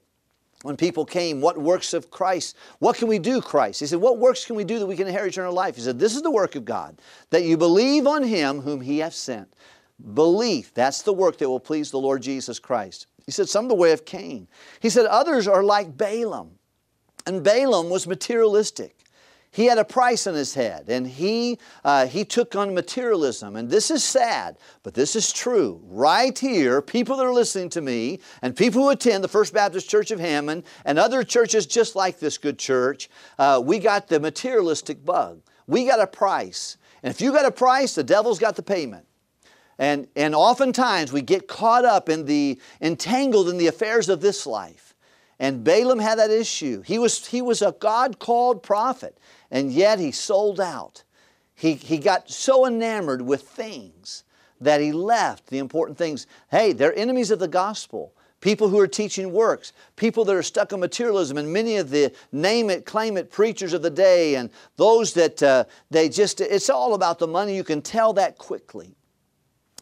When 0.62 0.76
people 0.76 1.05
came, 1.05 1.40
what 1.40 1.56
works 1.56 1.94
of 1.94 2.10
Christ? 2.10 2.56
What 2.81 2.96
can 2.96 3.06
we 3.06 3.20
do, 3.20 3.40
Christ? 3.40 3.78
He 3.78 3.87
said, 3.87 4.00
What 4.00 4.19
works 4.19 4.44
can 4.44 4.56
we 4.56 4.64
do 4.64 4.81
that 4.81 4.87
we 4.87 4.96
can 4.96 5.06
inherit 5.06 5.32
eternal 5.32 5.52
life? 5.52 5.76
He 5.76 5.82
said, 5.82 5.99
This 5.99 6.16
is 6.16 6.22
the 6.22 6.32
work 6.32 6.56
of 6.56 6.64
God, 6.64 7.00
that 7.31 7.44
you 7.44 7.56
believe 7.56 8.06
on 8.06 8.25
Him 8.25 8.60
whom 8.60 8.81
He 8.81 8.99
hath 8.99 9.14
sent. 9.14 9.52
Belief, 10.14 10.75
that's 10.75 11.02
the 11.02 11.12
work 11.12 11.38
that 11.38 11.49
will 11.49 11.60
please 11.60 11.90
the 11.90 11.99
Lord 11.99 12.22
Jesus 12.22 12.58
Christ. 12.58 13.06
He 13.25 13.31
said, 13.31 13.49
Some 13.49 13.69
the 13.69 13.75
way 13.75 13.93
of 13.93 14.05
Cain. 14.05 14.49
He 14.81 14.90
said, 14.90 15.06
Others 15.06 15.46
are 15.46 15.62
like 15.62 15.96
Balaam. 15.96 16.58
And 17.25 17.44
Balaam 17.44 17.88
was 17.88 18.06
materialistic 18.06 18.98
he 19.50 19.67
had 19.67 19.79
a 19.79 19.85
price 19.85 20.27
on 20.27 20.35
his 20.35 20.55
head 20.55 20.89
and 20.89 21.06
he, 21.06 21.59
uh, 21.85 22.06
he 22.06 22.25
took 22.25 22.55
on 22.55 22.75
materialism. 22.75 23.56
And 23.56 23.71
this 23.71 23.91
is 23.91 24.05
sad, 24.05 24.59
but 24.83 24.95
this 24.95 25.17
is 25.17 25.33
true. 25.33 25.81
Right 25.85 26.39
here, 26.39 26.83
people 26.83 27.17
that 27.17 27.27
are 27.27 27.33
listening 27.33 27.71
to 27.71 27.81
me 27.81 28.21
and 28.43 28.55
people 28.55 28.83
who 28.83 28.91
attend 28.91 29.25
the 29.25 29.29
First 29.29 29.55
Baptist 29.55 29.89
Church 29.89 30.11
of 30.11 30.21
Hammond 30.21 30.65
and 30.85 30.99
other 30.99 31.25
churches 31.25 31.67
just 31.67 31.97
like 31.97 32.19
this 32.19 32.39
good 32.39 32.59
church, 32.59 33.09
uh, 33.39 33.61
we 33.65 33.79
got 33.79 34.09
the 34.09 34.21
materialistic 34.21 35.05
bug. 35.05 35.41
We 35.67 35.87
got 35.87 36.00
a 36.00 36.06
price. 36.06 36.77
And 37.03 37.11
if 37.11 37.21
you 37.21 37.33
got 37.33 37.47
a 37.47 37.50
price, 37.50 37.95
the 37.95 38.05
devil's 38.05 38.39
got 38.39 38.56
the 38.56 38.62
payment. 38.62 39.07
And, 39.78 40.09
and 40.17 40.35
oftentimes 40.35 41.12
we 41.12 41.23
get 41.23 41.47
caught 41.47 41.85
up 41.85 42.09
in 42.09 42.25
the, 42.25 42.61
entangled 42.81 43.49
in 43.49 43.59
the 43.59 43.69
affairs 43.69 44.09
of 44.09 44.21
this 44.21 44.47
life. 44.47 44.95
And 45.38 45.62
Balaam 45.62 46.00
had 46.00 46.19
that 46.19 46.31
issue. 46.31 46.83
He 46.83 46.99
was, 46.99 47.28
he 47.28 47.40
was 47.40 47.62
a 47.62 47.75
God 47.78 48.19
called 48.19 48.62
prophet 48.62 49.17
and 49.50 49.73
yet 49.73 49.99
he 49.99 50.11
sold 50.11 50.61
out. 50.61 51.05
He, 51.55 51.75
he 51.75 51.99
got 51.99 52.31
so 52.31 52.67
enamored 52.67 53.23
with 53.23 53.43
things 53.43 54.25
that 54.61 54.81
he 54.81 54.93
left 54.93 55.49
the 55.49 55.59
important 55.59 55.99
things. 55.99 56.26
Hey, 56.50 56.73
they're 56.73 56.97
enemies 56.97 57.31
of 57.31 57.38
the 57.38 57.49
gospel. 57.49 58.12
People 58.40 58.69
who 58.69 58.78
are 58.78 58.87
teaching 58.87 59.33
works, 59.33 59.73
people 59.97 60.25
that 60.25 60.35
are 60.35 60.45
stuck 60.45 60.73
on 60.73 60.78
materialism, 60.78 61.38
and 61.38 61.52
many 61.52 61.76
of 61.76 61.90
the 61.90 62.12
name 62.31 62.71
it, 62.71 62.87
claim 62.87 63.17
it 63.17 63.33
preachers 63.33 63.73
of 63.73 63.83
the 63.83 63.90
day, 63.90 64.37
and 64.37 64.50
those 64.76 65.12
that 65.14 65.43
uh, 65.43 65.64
they 65.90 66.09
just, 66.09 66.40
it's 66.40 66.71
all 66.71 66.95
about 66.95 67.19
the 67.19 67.26
money. 67.26 67.57
You 67.57 67.64
can 67.64 67.83
tell 67.83 68.12
that 68.12 68.38
quickly. 68.38 68.98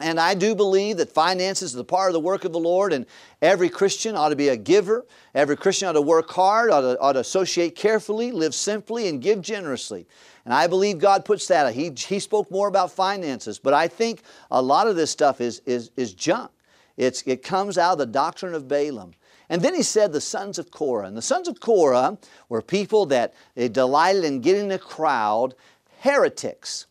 And 0.01 0.21
I 0.21 0.35
do 0.35 0.55
believe 0.55 0.99
that 0.99 1.09
finances 1.09 1.73
is 1.73 1.81
a 1.81 1.85
part 1.85 2.11
of 2.11 2.13
the 2.13 2.21
work 2.21 2.45
of 2.45 2.53
the 2.53 2.59
Lord, 2.59 2.93
and 2.93 3.07
every 3.41 3.71
Christian 3.71 4.15
ought 4.15 4.29
to 4.29 4.37
be 4.37 4.49
a 4.49 4.57
giver. 4.57 5.07
Every 5.35 5.57
Christian 5.57 5.89
ought 5.89 5.93
to 5.93 6.03
work 6.03 6.31
hard, 6.31 6.71
ought 6.71 6.83
to, 6.83 7.01
ought 7.01 7.15
to 7.15 7.21
associate 7.21 7.75
carefully, 7.77 8.31
live 8.31 8.55
simply, 8.55 9.09
and 9.09 9.23
give 9.23 9.41
generously. 9.41 10.07
And 10.45 10.53
I 10.53 10.67
believe 10.67 10.99
God 10.99 11.25
puts 11.25 11.47
that. 11.49 11.75
He, 11.75 11.91
he 11.97 12.21
spoke 12.21 12.51
more 12.51 12.69
about 12.69 12.93
finances, 12.93 13.59
but 13.59 13.73
I 13.73 13.89
think 13.89 14.21
a 14.51 14.61
lot 14.61 14.87
of 14.87 14.97
this 14.97 15.11
stuff 15.11 15.41
is, 15.41 15.63
is, 15.65 15.91
is 15.97 16.13
junk. 16.13 16.51
It's, 16.99 17.23
it 17.23 17.43
comes 17.43 17.79
out 17.79 17.93
of 17.93 17.99
the 17.99 18.07
doctrine 18.07 18.55
of 18.55 18.69
Balaam. 18.69 19.13
And 19.49 19.63
then 19.63 19.75
he 19.75 19.83
said 19.83 20.13
the 20.13 20.21
sons 20.21 20.59
of 20.59 20.71
Korah. 20.71 21.07
And 21.07 21.17
the 21.17 21.23
sons 21.23 21.49
of 21.49 21.61
Korah 21.61 22.19
were 22.49 22.63
people 22.63 23.07
that 23.07 23.35
they 23.55 23.69
delighted 23.69 24.25
in 24.25 24.41
getting 24.41 24.73
a 24.73 24.79
crowd, 24.79 25.55
heretics. 26.01 26.87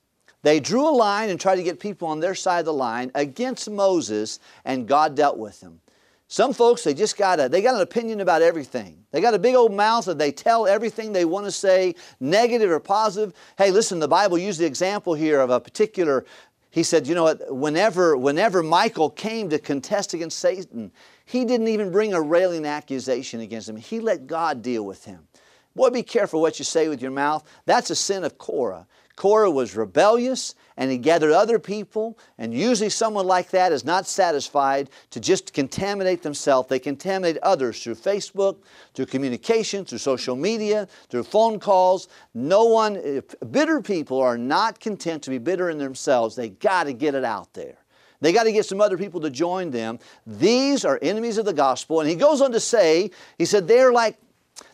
They 0.46 0.60
drew 0.60 0.88
a 0.88 0.94
line 0.94 1.32
and 1.32 1.40
tried 1.40 1.56
to 1.56 1.64
get 1.64 1.80
people 1.80 2.08
on 2.08 2.20
their 2.20 2.36
side 2.36 2.60
of 2.60 2.66
the 2.66 2.74
line 2.74 3.10
against 3.16 3.68
Moses, 3.68 4.40
and 4.64 4.88
God 4.88 5.16
dealt 5.16 5.40
with 5.40 5.60
them. 5.60 5.82
Some 6.28 6.54
folks, 6.54 6.84
they 6.84 6.94
just 6.94 7.18
got 7.18 7.40
a, 7.40 7.50
they 7.50 7.64
got 7.64 7.74
an 7.74 7.82
opinion 7.82 8.22
about 8.22 8.44
everything. 8.44 9.04
They 9.10 9.22
got 9.22 9.34
a 9.34 9.40
big 9.40 9.56
old 9.56 9.74
mouth 9.74 10.08
and 10.08 10.22
they 10.22 10.32
tell 10.32 10.68
everything 10.68 11.14
they 11.14 11.26
want 11.26 11.48
to 11.48 11.52
say, 11.52 11.96
negative 12.20 12.70
or 12.70 12.80
positive. 12.80 13.34
Hey, 13.58 13.72
listen, 13.72 13.98
the 13.98 14.08
Bible 14.08 14.38
used 14.38 14.60
the 14.60 14.68
example 14.68 15.16
here 15.16 15.40
of 15.40 15.50
a 15.50 15.60
particular, 15.60 16.26
he 16.70 16.84
said, 16.84 17.08
you 17.08 17.16
know 17.16 17.24
what, 17.24 17.52
whenever, 17.52 18.16
whenever 18.16 18.62
Michael 18.62 19.10
came 19.10 19.50
to 19.50 19.58
contest 19.58 20.14
against 20.14 20.38
Satan, 20.38 20.92
he 21.26 21.44
didn't 21.46 21.70
even 21.70 21.92
bring 21.92 22.14
a 22.14 22.22
railing 22.22 22.68
accusation 22.68 23.40
against 23.40 23.68
him. 23.68 23.78
He 23.78 24.00
let 24.00 24.28
God 24.28 24.62
deal 24.62 24.86
with 24.86 25.06
him. 25.06 25.28
Boy, 25.76 25.90
be 25.90 26.04
careful 26.04 26.40
what 26.40 26.60
you 26.60 26.66
say 26.66 26.88
with 26.88 27.02
your 27.02 27.10
mouth. 27.10 27.44
That's 27.66 27.90
a 27.90 27.96
sin 27.96 28.24
of 28.24 28.38
Korah. 28.38 28.86
Korah 29.16 29.52
was 29.52 29.76
rebellious 29.76 30.56
and 30.78 30.92
he 30.92 30.98
gathered 30.98 31.32
other 31.32 31.58
people, 31.58 32.18
and 32.38 32.54
usually 32.54 32.90
someone 32.90 33.26
like 33.26 33.50
that 33.52 33.72
is 33.72 33.86
not 33.86 34.06
satisfied 34.08 34.90
to 35.12 35.22
just 35.22 35.54
contaminate 35.54 36.22
themselves. 36.22 36.68
They 36.68 36.80
contaminate 36.80 37.38
others 37.38 37.82
through 37.82 37.96
Facebook, 37.96 38.58
through 38.94 39.06
communication, 39.06 39.86
through 39.86 40.00
social 40.00 40.36
media, 40.36 40.90
through 41.08 41.24
phone 41.24 41.60
calls. 41.60 42.10
No 42.34 42.66
one, 42.66 43.22
bitter 43.52 43.82
people 43.82 44.20
are 44.20 44.38
not 44.38 44.82
content 44.82 45.24
to 45.24 45.30
be 45.30 45.38
bitter 45.38 45.70
in 45.70 45.78
themselves. 45.78 46.36
They 46.36 46.50
got 46.50 46.84
to 46.84 46.94
get 46.94 47.16
it 47.16 47.24
out 47.24 47.54
there. 47.54 47.78
They 48.20 48.34
got 48.34 48.44
to 48.44 48.52
get 48.52 48.66
some 48.66 48.82
other 48.82 48.98
people 48.98 49.22
to 49.22 49.30
join 49.30 49.72
them. 49.72 50.00
These 50.28 50.84
are 50.84 51.00
enemies 51.02 51.38
of 51.38 51.46
the 51.46 51.54
gospel. 51.54 52.02
And 52.02 52.10
he 52.10 52.16
goes 52.16 52.42
on 52.42 52.52
to 52.52 52.60
say, 52.60 53.12
he 53.38 53.46
said, 53.46 53.68
they're 53.68 53.94
like, 53.94 54.18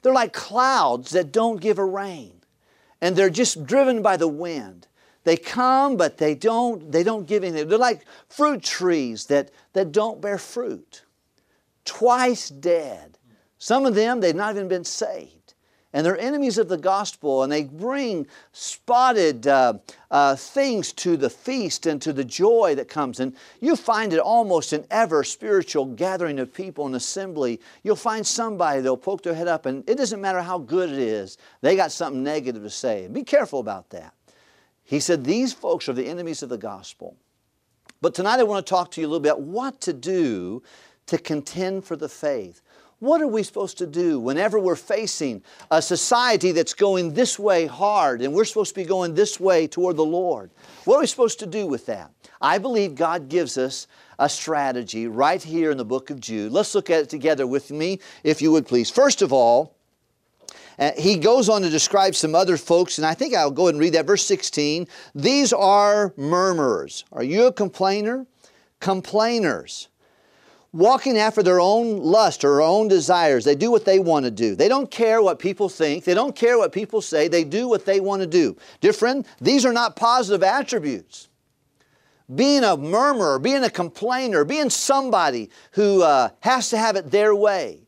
they're 0.01 0.13
like 0.13 0.33
clouds 0.33 1.11
that 1.11 1.31
don't 1.31 1.61
give 1.61 1.77
a 1.77 1.85
rain 1.85 2.40
and 3.01 3.15
they're 3.15 3.29
just 3.29 3.65
driven 3.65 4.01
by 4.01 4.17
the 4.17 4.27
wind. 4.27 4.87
They 5.23 5.37
come, 5.37 5.97
but 5.97 6.17
they 6.17 6.33
don't, 6.33 6.91
they 6.91 7.03
don't 7.03 7.27
give 7.27 7.43
anything. 7.43 7.67
They're 7.67 7.77
like 7.77 8.05
fruit 8.29 8.63
trees 8.63 9.25
that, 9.27 9.51
that 9.73 9.91
don't 9.91 10.21
bear 10.21 10.37
fruit. 10.37 11.03
Twice 11.85 12.49
dead. 12.49 13.17
Some 13.57 13.85
of 13.85 13.95
them, 13.95 14.19
they've 14.19 14.35
not 14.35 14.55
even 14.55 14.67
been 14.67 14.83
saved 14.83 15.40
and 15.93 16.05
they're 16.05 16.17
enemies 16.17 16.57
of 16.57 16.69
the 16.69 16.77
gospel, 16.77 17.43
and 17.43 17.51
they 17.51 17.63
bring 17.63 18.27
spotted 18.53 19.47
uh, 19.47 19.73
uh, 20.09 20.35
things 20.35 20.93
to 20.93 21.17
the 21.17 21.29
feast 21.29 21.85
and 21.85 22.01
to 22.01 22.13
the 22.13 22.23
joy 22.23 22.75
that 22.75 22.87
comes. 22.87 23.19
And 23.19 23.35
you 23.59 23.75
find 23.75 24.13
it 24.13 24.19
almost 24.19 24.73
in 24.73 24.85
ever 24.89 25.23
spiritual 25.23 25.85
gathering 25.85 26.39
of 26.39 26.53
people 26.53 26.87
in 26.87 26.95
assembly. 26.95 27.59
You'll 27.83 27.95
find 27.95 28.25
somebody 28.25 28.79
that'll 28.79 28.97
poke 28.97 29.23
their 29.23 29.33
head 29.33 29.47
up, 29.47 29.65
and 29.65 29.87
it 29.89 29.97
doesn't 29.97 30.21
matter 30.21 30.41
how 30.41 30.59
good 30.59 30.89
it 30.89 30.99
is, 30.99 31.37
they 31.61 31.75
got 31.75 31.91
something 31.91 32.23
negative 32.23 32.63
to 32.63 32.69
say. 32.69 33.07
Be 33.07 33.23
careful 33.23 33.59
about 33.59 33.89
that. 33.89 34.13
He 34.83 34.99
said, 34.99 35.23
These 35.23 35.53
folks 35.53 35.87
are 35.89 35.93
the 35.93 36.07
enemies 36.07 36.43
of 36.43 36.49
the 36.49 36.57
gospel. 36.57 37.15
But 38.01 38.15
tonight 38.15 38.39
I 38.39 38.43
want 38.43 38.65
to 38.65 38.69
talk 38.69 38.91
to 38.91 39.01
you 39.01 39.07
a 39.07 39.09
little 39.09 39.21
bit 39.21 39.39
what 39.39 39.79
to 39.81 39.93
do 39.93 40.63
to 41.05 41.17
contend 41.17 41.85
for 41.85 41.95
the 41.95 42.09
faith. 42.09 42.61
What 43.01 43.19
are 43.19 43.27
we 43.27 43.41
supposed 43.41 43.79
to 43.79 43.87
do 43.87 44.19
whenever 44.19 44.59
we're 44.59 44.75
facing 44.75 45.41
a 45.71 45.81
society 45.81 46.51
that's 46.51 46.75
going 46.75 47.15
this 47.15 47.39
way 47.39 47.65
hard 47.65 48.21
and 48.21 48.31
we're 48.31 48.45
supposed 48.45 48.75
to 48.75 48.79
be 48.79 48.85
going 48.85 49.15
this 49.15 49.39
way 49.39 49.65
toward 49.65 49.97
the 49.97 50.05
Lord? 50.05 50.51
What 50.85 50.97
are 50.97 50.99
we 50.99 51.07
supposed 51.07 51.39
to 51.39 51.47
do 51.47 51.65
with 51.65 51.87
that? 51.87 52.11
I 52.39 52.59
believe 52.59 52.93
God 52.93 53.27
gives 53.27 53.57
us 53.57 53.87
a 54.19 54.29
strategy 54.29 55.07
right 55.07 55.41
here 55.41 55.71
in 55.71 55.79
the 55.79 55.85
book 55.85 56.11
of 56.11 56.19
Jude. 56.19 56.51
Let's 56.51 56.75
look 56.75 56.91
at 56.91 57.01
it 57.01 57.09
together 57.09 57.47
with 57.47 57.71
me, 57.71 57.97
if 58.23 58.39
you 58.39 58.51
would 58.51 58.67
please. 58.67 58.91
First 58.91 59.23
of 59.23 59.33
all, 59.33 59.75
uh, 60.77 60.91
he 60.95 61.17
goes 61.17 61.49
on 61.49 61.63
to 61.63 61.71
describe 61.71 62.13
some 62.13 62.35
other 62.35 62.55
folks, 62.55 62.99
and 62.99 63.07
I 63.07 63.15
think 63.15 63.33
I'll 63.33 63.49
go 63.49 63.63
ahead 63.63 63.73
and 63.73 63.81
read 63.81 63.93
that. 63.93 64.05
Verse 64.05 64.23
16 64.27 64.87
These 65.15 65.53
are 65.53 66.13
murmurers. 66.17 67.03
Are 67.11 67.23
you 67.23 67.47
a 67.47 67.51
complainer? 67.51 68.27
Complainers 68.79 69.87
walking 70.73 71.17
after 71.17 71.43
their 71.43 71.59
own 71.59 71.97
lust 71.97 72.43
or 72.43 72.55
their 72.55 72.61
own 72.61 72.87
desires. 72.87 73.43
They 73.43 73.55
do 73.55 73.71
what 73.71 73.85
they 73.85 73.99
want 73.99 74.25
to 74.25 74.31
do. 74.31 74.55
They 74.55 74.69
don't 74.69 74.89
care 74.89 75.21
what 75.21 75.39
people 75.39 75.67
think. 75.69 76.05
They 76.05 76.13
don't 76.13 76.35
care 76.35 76.57
what 76.57 76.71
people 76.71 77.01
say. 77.01 77.27
They 77.27 77.43
do 77.43 77.67
what 77.67 77.85
they 77.85 77.99
want 77.99 78.21
to 78.21 78.27
do. 78.27 78.55
Dear 78.79 78.93
friend, 78.93 79.25
these 79.39 79.65
are 79.65 79.73
not 79.73 79.95
positive 79.95 80.43
attributes. 80.43 81.27
Being 82.33 82.63
a 82.63 82.77
murmurer, 82.77 83.39
being 83.39 83.63
a 83.63 83.69
complainer, 83.69 84.45
being 84.45 84.69
somebody 84.69 85.49
who 85.73 86.01
uh, 86.03 86.29
has 86.39 86.69
to 86.69 86.77
have 86.77 86.95
it 86.95 87.11
their 87.11 87.35
way. 87.35 87.81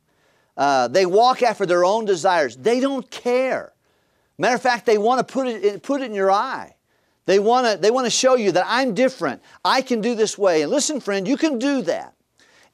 Uh, 0.57 0.89
they 0.89 1.05
walk 1.05 1.41
after 1.41 1.65
their 1.65 1.85
own 1.85 2.03
desires. 2.03 2.57
They 2.57 2.81
don't 2.81 3.09
care. 3.09 3.73
Matter 4.37 4.55
of 4.55 4.61
fact, 4.61 4.85
they 4.85 4.97
want 4.97 5.25
to 5.25 5.33
put 5.33 5.47
it, 5.47 5.81
put 5.83 6.01
it 6.01 6.05
in 6.05 6.13
your 6.13 6.31
eye. 6.31 6.75
They 7.25 7.39
want 7.39 7.65
to 7.67 7.77
they 7.77 7.89
want 7.89 8.05
to 8.05 8.11
show 8.11 8.35
you 8.35 8.51
that 8.51 8.65
I'm 8.67 8.93
different. 8.93 9.41
I 9.63 9.81
can 9.81 10.01
do 10.01 10.13
this 10.13 10.37
way. 10.37 10.61
And 10.61 10.69
listen, 10.69 10.99
friend, 10.99 11.25
you 11.25 11.37
can 11.37 11.57
do 11.57 11.81
that. 11.83 12.13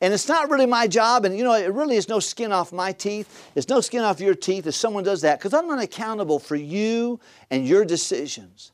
And 0.01 0.13
it's 0.13 0.29
not 0.29 0.49
really 0.49 0.65
my 0.65 0.87
job, 0.87 1.25
and 1.25 1.37
you 1.37 1.43
know, 1.43 1.53
it 1.53 1.73
really 1.73 1.97
is 1.97 2.07
no 2.07 2.19
skin 2.19 2.53
off 2.53 2.71
my 2.71 2.93
teeth. 2.93 3.51
It's 3.55 3.67
no 3.67 3.81
skin 3.81 4.01
off 4.01 4.21
your 4.21 4.33
teeth 4.33 4.65
if 4.65 4.75
someone 4.75 5.03
does 5.03 5.21
that, 5.21 5.39
because 5.39 5.53
I'm 5.53 5.67
not 5.67 5.81
accountable 5.81 6.39
for 6.39 6.55
you 6.55 7.19
and 7.51 7.67
your 7.67 7.83
decisions. 7.83 8.71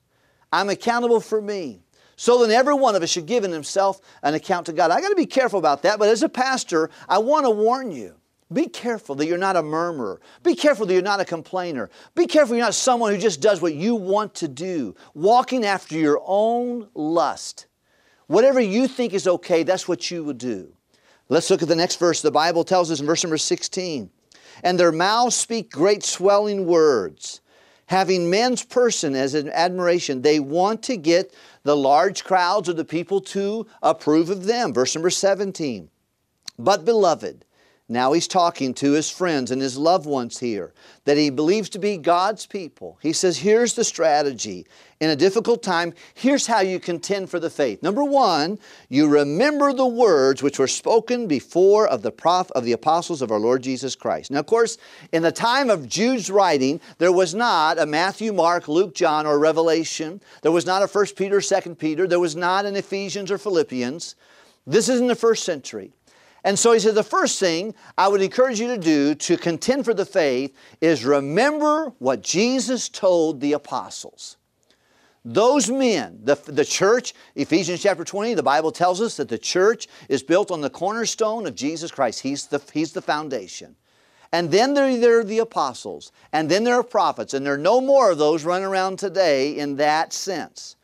I'm 0.53 0.69
accountable 0.69 1.19
for 1.19 1.41
me. 1.41 1.81
So 2.15 2.41
then 2.41 2.51
every 2.51 2.75
one 2.75 2.95
of 2.95 3.03
us 3.03 3.09
should 3.09 3.25
give 3.25 3.43
in 3.43 3.51
himself 3.51 3.99
an 4.23 4.35
account 4.35 4.67
to 4.67 4.73
God. 4.73 4.91
I 4.91 5.01
got 5.01 5.09
to 5.09 5.15
be 5.15 5.25
careful 5.25 5.59
about 5.59 5.81
that, 5.81 5.99
but 5.99 6.09
as 6.09 6.23
a 6.23 6.29
pastor, 6.29 6.89
I 7.09 7.17
want 7.17 7.45
to 7.45 7.49
warn 7.49 7.91
you. 7.91 8.15
Be 8.53 8.67
careful 8.67 9.15
that 9.15 9.25
you're 9.25 9.39
not 9.39 9.55
a 9.55 9.63
murmurer. 9.63 10.21
Be 10.43 10.55
careful 10.55 10.85
that 10.85 10.93
you're 10.93 11.01
not 11.01 11.19
a 11.19 11.25
complainer. 11.25 11.89
Be 12.13 12.27
careful 12.27 12.55
you're 12.55 12.63
not 12.63 12.75
someone 12.75 13.11
who 13.11 13.17
just 13.17 13.41
does 13.41 13.61
what 13.61 13.73
you 13.73 13.95
want 13.95 14.35
to 14.35 14.47
do, 14.47 14.95
walking 15.15 15.65
after 15.65 15.97
your 15.97 16.21
own 16.23 16.87
lust. 16.93 17.65
Whatever 18.27 18.61
you 18.61 18.87
think 18.87 19.13
is 19.13 19.27
okay, 19.27 19.63
that's 19.63 19.87
what 19.87 20.11
you 20.11 20.23
will 20.23 20.33
do. 20.33 20.71
Let's 21.27 21.49
look 21.49 21.61
at 21.61 21.67
the 21.67 21.75
next 21.75 21.97
verse. 21.97 22.21
The 22.21 22.31
Bible 22.31 22.63
tells 22.63 22.91
us 22.91 22.99
in 22.99 23.05
verse 23.05 23.23
number 23.23 23.37
16 23.37 24.09
and 24.63 24.79
their 24.79 24.91
mouths 24.91 25.35
speak 25.35 25.71
great 25.71 26.03
swelling 26.03 26.65
words. 26.65 27.41
Having 27.87 28.29
men's 28.29 28.63
person 28.63 29.15
as 29.15 29.35
an 29.35 29.49
admiration, 29.49 30.21
they 30.21 30.39
want 30.39 30.81
to 30.83 30.97
get 30.97 31.33
the 31.63 31.77
large 31.77 32.23
crowds 32.23 32.67
of 32.67 32.77
the 32.77 32.85
people 32.85 33.21
to 33.21 33.67
approve 33.83 34.29
of 34.29 34.45
them. 34.45 34.73
Verse 34.73 34.95
number 34.95 35.11
17. 35.11 35.89
But, 36.57 36.83
beloved, 36.83 37.45
now 37.87 38.13
he's 38.13 38.27
talking 38.27 38.73
to 38.75 38.93
his 38.93 39.11
friends 39.11 39.51
and 39.51 39.61
his 39.61 39.77
loved 39.77 40.07
ones 40.07 40.39
here 40.39 40.73
that 41.03 41.17
he 41.17 41.29
believes 41.29 41.69
to 41.69 41.79
be 41.79 41.97
God's 41.97 42.47
people. 42.47 42.97
He 42.99 43.13
says, 43.13 43.37
here's 43.37 43.75
the 43.75 43.83
strategy. 43.83 44.65
In 44.99 45.11
a 45.11 45.15
difficult 45.15 45.61
time, 45.61 45.93
here's 46.15 46.47
how 46.47 46.61
you 46.61 46.79
contend 46.79 47.29
for 47.29 47.39
the 47.39 47.49
faith. 47.49 47.83
Number 47.83 48.03
one, 48.03 48.57
you 48.89 49.07
remember 49.07 49.71
the 49.71 49.85
words 49.85 50.41
which 50.41 50.57
were 50.57 50.67
spoken 50.67 51.27
before 51.27 51.87
of 51.87 52.01
the 52.01 52.11
prof 52.11 52.49
of 52.51 52.63
the 52.63 52.71
apostles 52.71 53.21
of 53.21 53.31
our 53.31 53.39
Lord 53.39 53.61
Jesus 53.61 53.95
Christ. 53.95 54.31
Now, 54.31 54.39
of 54.39 54.47
course, 54.47 54.79
in 55.11 55.21
the 55.21 55.31
time 55.31 55.69
of 55.69 55.87
Jude's 55.87 56.31
writing, 56.31 56.81
there 56.97 57.11
was 57.11 57.35
not 57.35 57.77
a 57.77 57.85
Matthew, 57.85 58.33
Mark, 58.33 58.67
Luke, 58.67 58.95
John, 58.95 59.27
or 59.27 59.37
Revelation. 59.37 60.21
There 60.41 60.51
was 60.51 60.65
not 60.65 60.81
a 60.81 60.87
First 60.87 61.15
Peter, 61.15 61.39
Second 61.39 61.75
Peter. 61.77 62.07
There 62.07 62.19
was 62.19 62.35
not 62.35 62.65
an 62.65 62.75
Ephesians 62.75 63.29
or 63.29 63.37
Philippians. 63.37 64.15
This 64.65 64.89
is 64.89 64.99
in 64.99 65.07
the 65.07 65.13
first 65.13 65.43
century. 65.43 65.91
And 66.45 66.59
so 66.59 66.73
he 66.73 66.79
said, 66.79 66.93
the 66.93 67.03
first 67.03 67.39
thing 67.39 67.73
I 67.97 68.07
would 68.07 68.21
encourage 68.21 68.59
you 68.59 68.67
to 68.67 68.77
do 68.77 69.15
to 69.15 69.35
contend 69.35 69.83
for 69.83 69.95
the 69.95 70.05
faith 70.05 70.55
is 70.79 71.03
remember 71.03 71.91
what 71.97 72.21
Jesus 72.21 72.87
told 72.87 73.41
the 73.41 73.53
apostles. 73.53 74.37
Those 75.25 75.71
men, 75.71 76.19
the, 76.23 76.35
the 76.35 76.63
church, 76.63 77.15
Ephesians 77.33 77.81
chapter 77.81 78.03
20, 78.03 78.35
the 78.35 78.43
Bible 78.43 78.71
tells 78.71 79.01
us 79.01 79.17
that 79.17 79.27
the 79.27 79.39
church 79.39 79.87
is 80.07 80.21
built 80.21 80.51
on 80.51 80.61
the 80.61 80.69
cornerstone 80.69 81.47
of 81.47 81.55
Jesus 81.55 81.89
Christ. 81.89 82.19
He's 82.19 82.45
the, 82.45 82.61
he's 82.71 82.93
the 82.93 83.01
foundation. 83.01 83.75
And 84.31 84.51
then 84.51 84.75
there, 84.75 84.95
there 84.99 85.21
are 85.21 85.23
the 85.23 85.39
apostles, 85.39 86.11
and 86.31 86.47
then 86.47 86.63
there 86.63 86.75
are 86.75 86.83
prophets, 86.83 87.33
and 87.33 87.43
there 87.43 87.55
are 87.55 87.57
no 87.57 87.81
more 87.81 88.11
of 88.11 88.19
those 88.19 88.43
running 88.43 88.67
around 88.67 88.99
today 88.99 89.57
in 89.57 89.77
that 89.77 90.13
sense. 90.13 90.75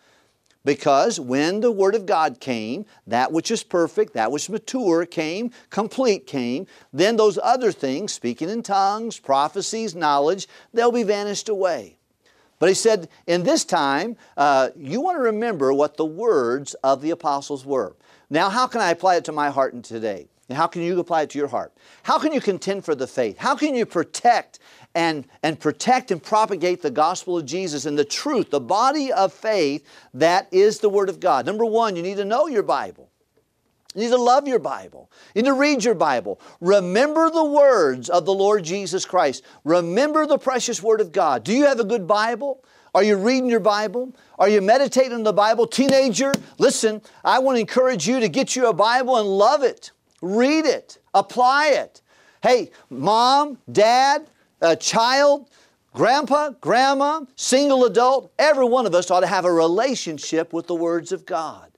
Because 0.64 1.20
when 1.20 1.62
the 1.62 1.72
Word 1.72 1.96
of 1.96 2.06
God 2.06 2.40
came, 2.40 2.86
that 3.08 3.32
which 3.32 3.50
is 3.50 3.64
perfect, 3.64 4.14
that 4.14 4.32
which 4.32 4.50
mature 4.50 5.06
came, 5.06 5.52
complete 5.70 6.28
came, 6.28 6.68
then 6.94 7.16
those 7.16 7.40
other 7.42 7.72
things, 7.72 8.14
speaking 8.14 8.50
in 8.50 8.62
tongues, 8.62 9.20
prophecies, 9.20 9.96
knowledge, 9.96 10.48
they'll 10.74 10.92
be 10.92 11.04
vanished 11.04 11.50
away. 11.50 11.98
But 12.60 12.70
he 12.70 12.76
said, 12.76 13.10
in 13.26 13.42
this 13.42 13.66
time, 13.66 14.18
uh, 14.38 14.70
you 14.76 15.02
want 15.02 15.18
to 15.18 15.24
remember 15.24 15.74
what 15.74 15.98
the 15.98 16.06
words 16.06 16.76
of 16.84 17.02
the 17.02 17.10
apostles 17.10 17.66
were. 17.66 17.96
Now, 18.30 18.50
how 18.50 18.68
can 18.68 18.82
I 18.82 18.92
apply 18.92 19.16
it 19.16 19.26
to 19.26 19.32
my 19.32 19.50
heart 19.50 19.74
and 19.74 19.84
today? 19.84 20.28
And 20.48 20.58
how 20.58 20.68
can 20.68 20.84
you 20.84 21.00
apply 21.00 21.24
it 21.24 21.32
to 21.32 21.40
your 21.40 21.48
heart? 21.48 21.74
How 22.04 22.20
can 22.20 22.34
you 22.34 22.42
contend 22.42 22.86
for 22.86 22.94
the 22.94 23.08
faith? 23.08 23.38
How 23.38 23.56
can 23.56 23.74
you 23.74 23.86
protect 23.86 24.60
and, 24.96 25.26
and 25.44 25.60
protect 25.60 26.12
and 26.12 26.22
propagate 26.22 26.82
the 26.82 26.92
gospel 26.92 27.38
of 27.38 27.46
Jesus 27.46 27.86
and 27.86 27.98
the 27.98 28.06
truth, 28.06 28.50
the 28.50 28.60
body 28.60 29.12
of 29.12 29.34
faith 29.34 29.86
that 30.14 30.48
is 30.52 30.80
the 30.80 30.90
Word 30.90 31.10
of 31.10 31.20
God. 31.20 31.46
Number 31.46 31.66
one, 31.66 31.96
you 31.96 32.02
need 32.04 32.18
to 32.18 32.26
know 32.26 32.48
your 32.48 32.64
Bible. 32.64 33.10
You 33.96 34.04
need 34.04 34.10
to 34.10 34.18
love 34.18 34.48
your 34.48 34.60
Bible. 34.60 35.12
You 35.36 35.42
need 35.42 35.50
to 35.50 35.54
read 35.54 35.84
your 35.84 35.96
Bible. 35.96 36.40
Remember 36.62 37.30
the 37.30 37.44
words 37.44 38.10
of 38.10 38.26
the 38.26 38.34
Lord 38.34 38.64
Jesus 38.64 39.06
Christ. 39.06 39.44
Remember 39.66 40.26
the 40.26 40.38
precious 40.38 40.82
Word 40.82 41.02
of 41.02 41.12
God. 41.12 41.44
Do 41.44 41.54
you 41.54 41.66
have 41.66 41.80
a 41.80 41.84
good 41.84 42.08
Bible? 42.08 42.64
Are 42.94 43.04
you 43.04 43.18
reading 43.18 43.50
your 43.50 43.62
Bible? 43.62 44.14
Are 44.38 44.50
you 44.50 44.62
meditating 44.62 45.14
on 45.14 45.24
the 45.24 45.34
Bible? 45.34 45.68
Teenager, 45.68 46.34
listen, 46.58 47.02
I 47.24 47.40
want 47.40 47.56
to 47.56 47.62
encourage 47.62 48.08
you 48.08 48.20
to 48.20 48.28
get 48.28 48.56
you 48.56 48.68
a 48.68 48.74
Bible 48.74 49.18
and 49.18 49.28
love 49.28 49.64
it. 49.64 49.92
Read 50.22 50.66
it. 50.66 50.98
Apply 51.14 51.68
it. 51.68 52.02
Hey, 52.44 52.72
mom, 52.90 53.60
dad, 53.72 54.28
a 54.62 54.76
child, 54.76 55.50
grandpa, 55.94 56.52
grandma, 56.62 57.22
single 57.36 57.86
adult, 57.86 58.32
every 58.40 58.66
one 58.66 58.86
of 58.86 58.96
us 58.96 59.12
ought 59.12 59.22
to 59.22 59.28
have 59.28 59.46
a 59.46 59.52
relationship 59.52 60.54
with 60.54 60.68
the 60.68 60.76
words 60.76 61.12
of 61.12 61.26
God. 61.26 61.72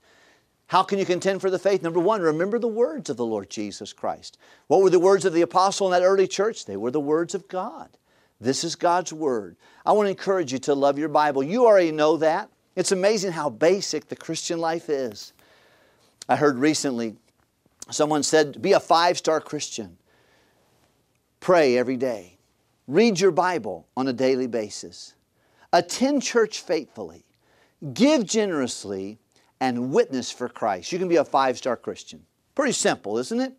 How 0.67 0.83
can 0.83 0.97
you 0.97 1.05
contend 1.05 1.41
for 1.41 1.49
the 1.49 1.59
faith? 1.59 1.83
Number 1.83 1.99
one, 1.99 2.21
remember 2.21 2.57
the 2.57 2.67
words 2.67 3.09
of 3.09 3.17
the 3.17 3.25
Lord 3.25 3.49
Jesus 3.49 3.93
Christ. 3.93 4.37
What 4.67 4.81
were 4.81 4.89
the 4.89 4.99
words 4.99 5.23
of 5.23 5.33
the 5.33 5.41
apostle 5.41 5.87
in 5.87 5.91
that 5.91 6.05
early 6.05 6.27
church? 6.27 6.65
They 6.65 6.77
were 6.77 6.91
the 6.91 6.99
words 6.99 7.35
of 7.35 7.47
God. 7.47 7.89
This 8.41 8.63
is 8.63 8.75
God's 8.75 9.13
Word. 9.13 9.55
I 9.85 9.91
want 9.93 10.07
to 10.07 10.11
encourage 10.11 10.51
you 10.51 10.59
to 10.59 10.73
love 10.73 10.97
your 10.97 11.09
Bible. 11.09 11.43
You 11.43 11.65
already 11.65 11.91
know 11.91 12.17
that. 12.17 12.49
It's 12.75 12.91
amazing 12.91 13.31
how 13.33 13.49
basic 13.49 14.09
the 14.09 14.15
Christian 14.15 14.59
life 14.59 14.89
is. 14.89 15.33
I 16.27 16.35
heard 16.35 16.57
recently 16.57 17.15
someone 17.89 18.23
said, 18.23 18.61
Be 18.61 18.73
a 18.73 18.79
five 18.79 19.17
star 19.17 19.39
Christian. 19.39 19.97
Pray 21.39 21.77
every 21.77 21.97
day. 21.97 22.32
Read 22.87 23.19
your 23.19 23.31
Bible 23.31 23.87
on 23.95 24.07
a 24.07 24.13
daily 24.13 24.47
basis. 24.47 25.13
Attend 25.71 26.21
church 26.21 26.61
faithfully. 26.61 27.23
Give 27.93 28.25
generously 28.25 29.17
and 29.59 29.91
witness 29.91 30.31
for 30.31 30.49
Christ. 30.49 30.91
You 30.91 30.99
can 30.99 31.07
be 31.07 31.15
a 31.15 31.25
five 31.25 31.57
star 31.57 31.77
Christian. 31.77 32.25
Pretty 32.55 32.73
simple, 32.73 33.17
isn't 33.17 33.39
it? 33.39 33.53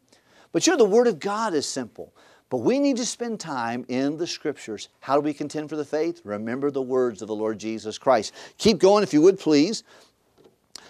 But 0.52 0.66
you 0.66 0.72
know, 0.72 0.76
the 0.78 0.84
Word 0.84 1.06
of 1.06 1.18
God 1.18 1.54
is 1.54 1.66
simple. 1.66 2.12
But 2.50 2.58
we 2.58 2.78
need 2.78 2.98
to 2.98 3.06
spend 3.06 3.40
time 3.40 3.84
in 3.88 4.18
the 4.18 4.26
Scriptures. 4.26 4.88
How 5.00 5.14
do 5.16 5.22
we 5.22 5.32
contend 5.32 5.70
for 5.70 5.76
the 5.76 5.84
faith? 5.84 6.20
Remember 6.24 6.70
the 6.70 6.82
words 6.82 7.22
of 7.22 7.28
the 7.28 7.34
Lord 7.34 7.58
Jesus 7.58 7.98
Christ. 7.98 8.32
Keep 8.58 8.78
going, 8.78 9.02
if 9.02 9.12
you 9.12 9.22
would, 9.22 9.40
please. 9.40 9.82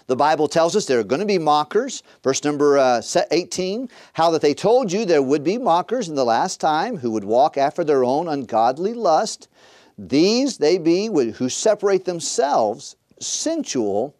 The 0.07 0.15
Bible 0.15 0.47
tells 0.47 0.75
us 0.75 0.85
there 0.85 0.99
are 0.99 1.03
going 1.03 1.21
to 1.21 1.25
be 1.25 1.39
mockers. 1.39 2.03
Verse 2.23 2.43
number 2.43 2.77
uh, 2.77 3.01
18 3.31 3.89
how 4.13 4.29
that 4.31 4.41
they 4.41 4.53
told 4.53 4.91
you 4.91 5.05
there 5.05 5.23
would 5.23 5.43
be 5.43 5.57
mockers 5.57 6.07
in 6.07 6.15
the 6.15 6.25
last 6.25 6.59
time 6.59 6.97
who 6.97 7.11
would 7.11 7.23
walk 7.23 7.57
after 7.57 7.83
their 7.83 8.03
own 8.03 8.27
ungodly 8.27 8.93
lust. 8.93 9.47
These 9.97 10.57
they 10.57 10.77
be 10.77 11.07
who 11.07 11.49
separate 11.49 12.05
themselves 12.05 12.95
sensual, 13.19 14.15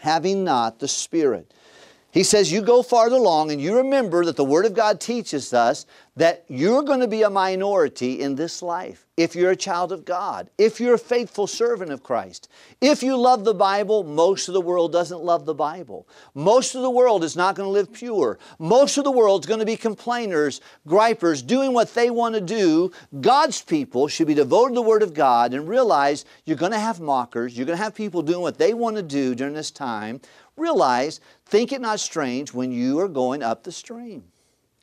having 0.00 0.44
not 0.44 0.78
the 0.78 0.88
Spirit. 0.88 1.52
He 2.10 2.22
says, 2.22 2.50
You 2.50 2.62
go 2.62 2.82
farther 2.82 3.16
along 3.16 3.50
and 3.50 3.60
you 3.60 3.76
remember 3.76 4.24
that 4.24 4.36
the 4.36 4.44
Word 4.44 4.64
of 4.64 4.74
God 4.74 5.00
teaches 5.00 5.52
us 5.52 5.84
that 6.16 6.44
you're 6.48 6.82
going 6.82 7.00
to 7.00 7.06
be 7.06 7.22
a 7.22 7.30
minority 7.30 8.20
in 8.20 8.34
this 8.34 8.60
life 8.60 9.06
if 9.16 9.36
you're 9.36 9.52
a 9.52 9.56
child 9.56 9.92
of 9.92 10.04
God, 10.04 10.48
if 10.58 10.80
you're 10.80 10.94
a 10.94 10.98
faithful 10.98 11.46
servant 11.46 11.92
of 11.92 12.02
Christ. 12.02 12.48
If 12.80 13.02
you 13.02 13.16
love 13.16 13.44
the 13.44 13.54
Bible, 13.54 14.04
most 14.04 14.48
of 14.48 14.54
the 14.54 14.60
world 14.60 14.90
doesn't 14.90 15.20
love 15.20 15.44
the 15.44 15.54
Bible. 15.54 16.08
Most 16.34 16.74
of 16.74 16.82
the 16.82 16.90
world 16.90 17.22
is 17.22 17.36
not 17.36 17.54
going 17.54 17.68
to 17.68 17.72
live 17.72 17.92
pure. 17.92 18.38
Most 18.58 18.96
of 18.96 19.04
the 19.04 19.12
world 19.12 19.44
is 19.44 19.48
going 19.48 19.60
to 19.60 19.66
be 19.66 19.76
complainers, 19.76 20.60
gripers, 20.86 21.42
doing 21.42 21.72
what 21.72 21.94
they 21.94 22.10
want 22.10 22.34
to 22.34 22.40
do. 22.40 22.90
God's 23.20 23.62
people 23.62 24.08
should 24.08 24.26
be 24.26 24.34
devoted 24.34 24.70
to 24.70 24.74
the 24.76 24.82
Word 24.82 25.02
of 25.02 25.14
God 25.14 25.52
and 25.52 25.68
realize 25.68 26.24
you're 26.44 26.56
going 26.56 26.72
to 26.72 26.78
have 26.78 27.00
mockers, 27.00 27.56
you're 27.56 27.66
going 27.66 27.78
to 27.78 27.84
have 27.84 27.94
people 27.94 28.22
doing 28.22 28.40
what 28.40 28.58
they 28.58 28.74
want 28.74 28.96
to 28.96 29.02
do 29.02 29.34
during 29.34 29.54
this 29.54 29.70
time. 29.70 30.20
Realize, 30.58 31.20
think 31.46 31.72
it 31.72 31.80
not 31.80 32.00
strange 32.00 32.52
when 32.52 32.72
you 32.72 32.98
are 33.00 33.08
going 33.08 33.42
up 33.42 33.64
the 33.64 33.72
stream 33.72 34.24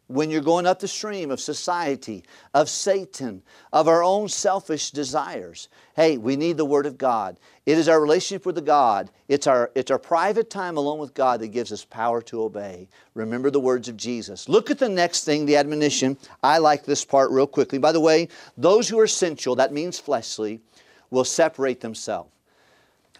when 0.07 0.29
you're 0.29 0.41
going 0.41 0.67
up 0.67 0.79
the 0.79 0.87
stream 0.87 1.31
of 1.31 1.39
society, 1.39 2.23
of 2.53 2.69
Satan, 2.69 3.41
of 3.73 3.87
our 3.87 4.03
own 4.03 4.29
selfish 4.29 4.91
desires. 4.91 5.67
Hey, 5.95 6.17
we 6.17 6.35
need 6.35 6.57
the 6.57 6.65
Word 6.65 6.85
of 6.85 6.97
God. 6.97 7.39
It 7.65 7.77
is 7.77 7.89
our 7.89 7.99
relationship 7.99 8.45
with 8.45 8.55
the 8.55 8.61
God. 8.61 9.09
It's 9.27 9.47
our, 9.47 9.71
it's 9.73 9.89
our 9.89 9.97
private 9.97 10.49
time 10.49 10.77
alone 10.77 10.99
with 10.99 11.15
God 11.15 11.39
that 11.39 11.47
gives 11.47 11.71
us 11.71 11.83
power 11.83 12.21
to 12.23 12.43
obey. 12.43 12.87
Remember 13.15 13.49
the 13.49 13.59
words 13.59 13.89
of 13.89 13.97
Jesus. 13.97 14.47
Look 14.47 14.69
at 14.69 14.77
the 14.77 14.89
next 14.89 15.23
thing, 15.23 15.45
the 15.45 15.57
admonition. 15.57 16.17
I 16.43 16.59
like 16.59 16.85
this 16.85 17.03
part 17.03 17.31
real 17.31 17.47
quickly. 17.47 17.79
By 17.79 17.91
the 17.91 17.99
way, 17.99 18.27
those 18.57 18.87
who 18.87 18.99
are 18.99 19.07
sensual, 19.07 19.55
that 19.55 19.73
means 19.73 19.99
fleshly, 19.99 20.61
will 21.09 21.23
separate 21.23 21.81
themselves. 21.81 22.29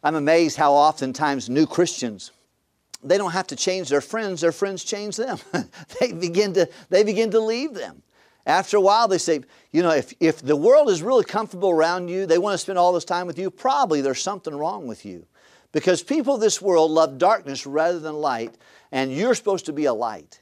I'm 0.04 0.16
amazed 0.16 0.56
how 0.56 0.74
oftentimes 0.74 1.50
new 1.50 1.66
Christians 1.66 2.30
they 3.04 3.18
don't 3.18 3.32
have 3.32 3.48
to 3.48 3.56
change 3.56 3.90
their 3.90 4.02
friends, 4.02 4.42
their 4.42 4.52
friends 4.52 4.84
change 4.84 5.18
them. 5.18 5.38
they, 6.00 6.12
begin 6.12 6.54
to, 6.54 6.70
they 6.90 7.04
begin 7.04 7.32
to 7.32 7.40
leave 7.40 7.74
them. 7.74 8.02
After 8.46 8.78
a 8.78 8.82
while, 8.82 9.08
they 9.08 9.18
say, 9.18 9.42
you 9.72 9.82
know, 9.82 9.92
if, 9.92 10.14
if 10.20 10.42
the 10.42 10.56
world 10.56 10.90
is 10.90 11.02
really 11.02 11.26
comfortable 11.26 11.72
around 11.72 12.10
you, 12.10 12.26
they 12.26 12.38
want 12.38 12.54
to 12.54 12.58
spend 12.60 12.78
all 12.78 12.94
this 12.94 13.06
time 13.06 13.26
with 13.26 13.40
you, 13.40 13.50
probably 13.50 14.02
there's 14.02 14.22
something 14.22 14.54
wrong 14.54 14.86
with 14.86 15.06
you. 15.06 15.26
Because 15.72 16.04
people 16.04 16.36
of 16.36 16.42
this 16.42 16.62
world 16.62 16.92
love 16.92 17.18
darkness 17.18 17.66
rather 17.66 18.00
than 18.00 18.16
light, 18.16 18.56
and 18.92 19.12
you're 19.12 19.36
supposed 19.36 19.66
to 19.66 19.74
be 19.74 19.86
a 19.86 19.94
light. 19.94 20.40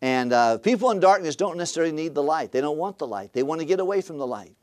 And 0.00 0.32
uh, 0.32 0.58
people 0.58 0.90
in 0.90 1.00
darkness 1.00 1.36
don't 1.36 1.56
necessarily 1.56 1.92
need 1.92 2.14
the 2.14 2.22
light. 2.22 2.50
They 2.50 2.60
don't 2.60 2.76
want 2.76 2.98
the 2.98 3.06
light. 3.06 3.32
They 3.32 3.42
want 3.42 3.60
to 3.60 3.66
get 3.66 3.78
away 3.78 4.00
from 4.00 4.18
the 4.18 4.26
light. 4.26 4.54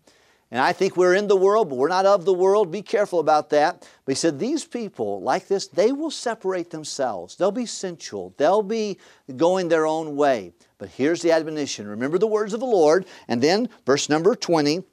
And 0.52 0.60
I 0.60 0.74
think 0.74 0.98
we're 0.98 1.16
in 1.16 1.30
the 1.30 1.36
world, 1.36 1.70
but 1.70 1.78
we're 1.78 1.88
not 1.88 2.06
of 2.06 2.26
the 2.26 2.34
world. 2.34 2.72
Be 2.72 2.82
careful 2.82 3.22
about 3.22 3.50
that. 3.52 3.88
But 4.04 4.12
he 4.12 4.16
said, 4.16 4.38
These 4.38 4.66
people, 4.66 5.22
like 5.22 5.48
this, 5.48 5.68
they 5.68 5.94
will 5.94 6.12
separate 6.12 6.70
themselves. 6.70 7.38
They'll 7.38 7.52
be 7.52 7.66
sensual. 7.66 8.34
They'll 8.38 8.62
be 8.62 8.98
going 9.38 9.70
their 9.70 9.88
own 9.88 10.18
way. 10.18 10.52
But 10.78 10.90
here's 10.90 11.22
the 11.22 11.32
admonition 11.32 11.88
remember 11.88 12.18
the 12.18 12.28
words 12.28 12.54
of 12.54 12.60
the 12.60 12.66
Lord. 12.66 13.06
And 13.30 13.42
then, 13.42 13.70
verse 13.86 14.10
number 14.10 14.36
20 14.36 14.84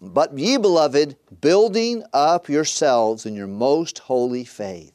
But 0.00 0.38
ye, 0.38 0.58
beloved, 0.58 1.16
building 1.40 2.04
up 2.12 2.48
yourselves 2.48 3.26
in 3.26 3.34
your 3.34 3.48
most 3.48 3.98
holy 3.98 4.44
faith. 4.44 4.92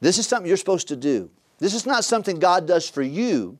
This 0.00 0.18
is 0.18 0.26
something 0.26 0.48
you're 0.48 0.56
supposed 0.56 0.88
to 0.88 0.96
do. 0.96 1.30
This 1.58 1.74
is 1.74 1.86
not 1.86 2.02
something 2.02 2.40
God 2.40 2.66
does 2.66 2.90
for 2.90 3.02
you. 3.02 3.58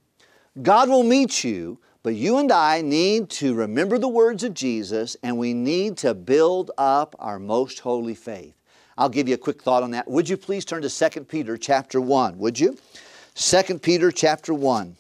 God 0.61 0.89
will 0.89 1.05
meet 1.05 1.45
you 1.45 1.79
but 2.03 2.15
you 2.15 2.39
and 2.39 2.51
I 2.51 2.83
need 2.83 3.31
to 3.31 3.55
remember 3.55 3.99
the 3.99 4.09
words 4.09 4.43
of 4.43 4.55
Jesus 4.55 5.17
and 5.23 5.39
we 5.39 5.55
need 5.55 5.97
to 5.99 6.15
build 6.15 6.71
up 6.77 7.15
our 7.19 7.39
most 7.39 7.81
holy 7.81 8.15
faith. 8.15 8.55
I'll 8.99 9.09
give 9.09 9.29
you 9.29 9.35
a 9.35 9.39
quick 9.39 9.63
thought 9.63 9.83
on 9.83 9.93
that. 9.93 10.09
Would 10.09 10.29
you 10.29 10.37
please 10.37 10.65
turn 10.65 10.83
to 10.83 11.11
2 11.11 11.25
Peter 11.25 11.57
chapter 11.57 12.01
1, 12.01 12.39
would 12.39 12.59
you? 12.59 12.77
2 13.35 13.79
Peter 13.79 14.11
chapter 14.11 14.53
1. 14.53 14.97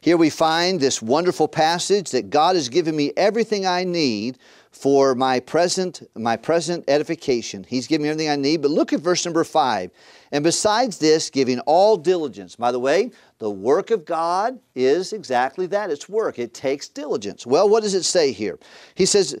Here 0.00 0.16
we 0.16 0.30
find 0.30 0.80
this 0.80 1.02
wonderful 1.02 1.48
passage 1.48 2.10
that 2.10 2.30
God 2.30 2.56
has 2.56 2.68
given 2.68 2.96
me 2.96 3.12
everything 3.16 3.66
I 3.66 3.84
need 3.84 4.38
for 4.70 5.14
my 5.14 5.40
present 5.40 6.02
my 6.14 6.36
present 6.36 6.84
edification. 6.88 7.64
He's 7.68 7.86
given 7.86 8.02
me 8.04 8.10
everything 8.10 8.30
I 8.30 8.36
need. 8.36 8.62
But 8.62 8.70
look 8.70 8.92
at 8.92 9.00
verse 9.00 9.24
number 9.24 9.44
5. 9.44 9.90
And 10.32 10.44
besides 10.44 10.98
this, 10.98 11.30
giving 11.30 11.60
all 11.60 11.96
diligence. 11.96 12.56
By 12.56 12.72
the 12.72 12.78
way, 12.78 13.10
the 13.38 13.50
work 13.50 13.90
of 13.90 14.04
God 14.04 14.58
is 14.74 15.12
exactly 15.12 15.66
that 15.66 15.90
it's 15.90 16.08
work. 16.08 16.38
It 16.38 16.54
takes 16.54 16.88
diligence. 16.88 17.46
Well, 17.46 17.68
what 17.68 17.82
does 17.82 17.94
it 17.94 18.04
say 18.04 18.32
here? 18.32 18.58
He 18.94 19.06
says, 19.06 19.36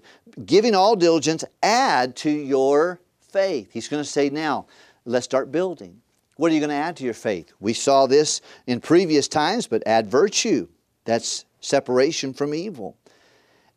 giving 0.46 0.74
all 0.74 0.96
diligence, 0.96 1.44
add 1.62 2.16
to 2.16 2.30
your 2.30 3.00
faith. 3.20 3.70
He's 3.72 3.88
going 3.88 4.02
to 4.02 4.08
say, 4.08 4.30
now, 4.30 4.66
let's 5.04 5.24
start 5.24 5.52
building. 5.52 6.00
What 6.36 6.52
are 6.52 6.54
you 6.54 6.60
going 6.60 6.70
to 6.70 6.76
add 6.76 6.96
to 6.98 7.04
your 7.04 7.14
faith? 7.14 7.52
We 7.60 7.72
saw 7.72 8.06
this 8.06 8.40
in 8.66 8.80
previous 8.80 9.28
times, 9.28 9.66
but 9.66 9.82
add 9.86 10.06
virtue. 10.06 10.68
That's 11.04 11.44
separation 11.60 12.32
from 12.32 12.54
evil. 12.54 12.96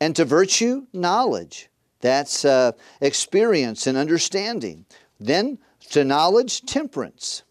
And 0.01 0.15
to 0.15 0.25
virtue, 0.25 0.87
knowledge. 0.91 1.69
That's 1.99 2.43
uh, 2.43 2.71
experience 2.99 3.85
and 3.85 3.95
understanding. 3.97 4.85
Then 5.19 5.59
to 5.91 6.03
knowledge, 6.03 6.63
temperance. 6.63 7.43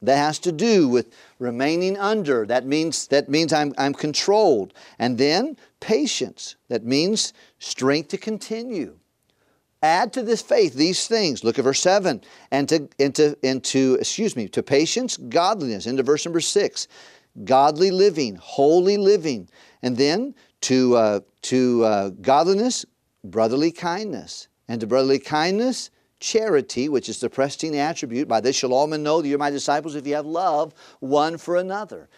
That 0.00 0.18
has 0.18 0.38
to 0.40 0.52
do 0.52 0.88
with 0.88 1.12
remaining 1.40 1.98
under. 1.98 2.46
That 2.46 2.64
means, 2.64 3.08
that 3.08 3.28
means 3.28 3.52
I'm, 3.52 3.74
I'm 3.76 3.92
controlled. 3.92 4.72
And 5.00 5.18
then 5.18 5.56
patience. 5.80 6.54
That 6.68 6.84
means 6.84 7.32
strength 7.58 8.10
to 8.10 8.18
continue. 8.18 8.96
Add 9.82 10.12
to 10.12 10.22
this 10.22 10.42
faith 10.42 10.74
these 10.74 11.08
things. 11.08 11.42
Look 11.42 11.58
at 11.58 11.64
verse 11.64 11.80
7. 11.80 12.22
And 12.52 12.68
to, 12.68 12.88
into, 13.00 13.36
into, 13.42 13.96
excuse 13.98 14.36
me, 14.36 14.46
to 14.50 14.62
patience, 14.62 15.16
godliness. 15.16 15.86
Into 15.86 16.04
verse 16.04 16.24
number 16.24 16.40
6. 16.40 16.86
Godly 17.42 17.90
living, 17.90 18.36
holy 18.36 18.96
living. 18.96 19.48
And 19.82 19.96
then 19.96 20.36
to, 20.62 20.96
uh, 20.96 21.20
to 21.42 21.84
uh, 21.84 22.08
godliness, 22.10 22.84
brotherly 23.24 23.70
kindness. 23.70 24.48
And 24.68 24.80
to 24.80 24.86
brotherly 24.86 25.18
kindness, 25.18 25.90
charity, 26.20 26.88
which 26.88 27.08
is 27.08 27.20
the 27.20 27.30
pristine 27.30 27.74
attribute. 27.74 28.28
By 28.28 28.40
this 28.40 28.56
shall 28.56 28.74
all 28.74 28.86
men 28.86 29.02
know 29.02 29.22
that 29.22 29.28
you're 29.28 29.38
my 29.38 29.50
disciples 29.50 29.94
if 29.94 30.06
you 30.06 30.14
have 30.14 30.26
love 30.26 30.74
one 31.00 31.38
for 31.38 31.56
another. 31.56 32.08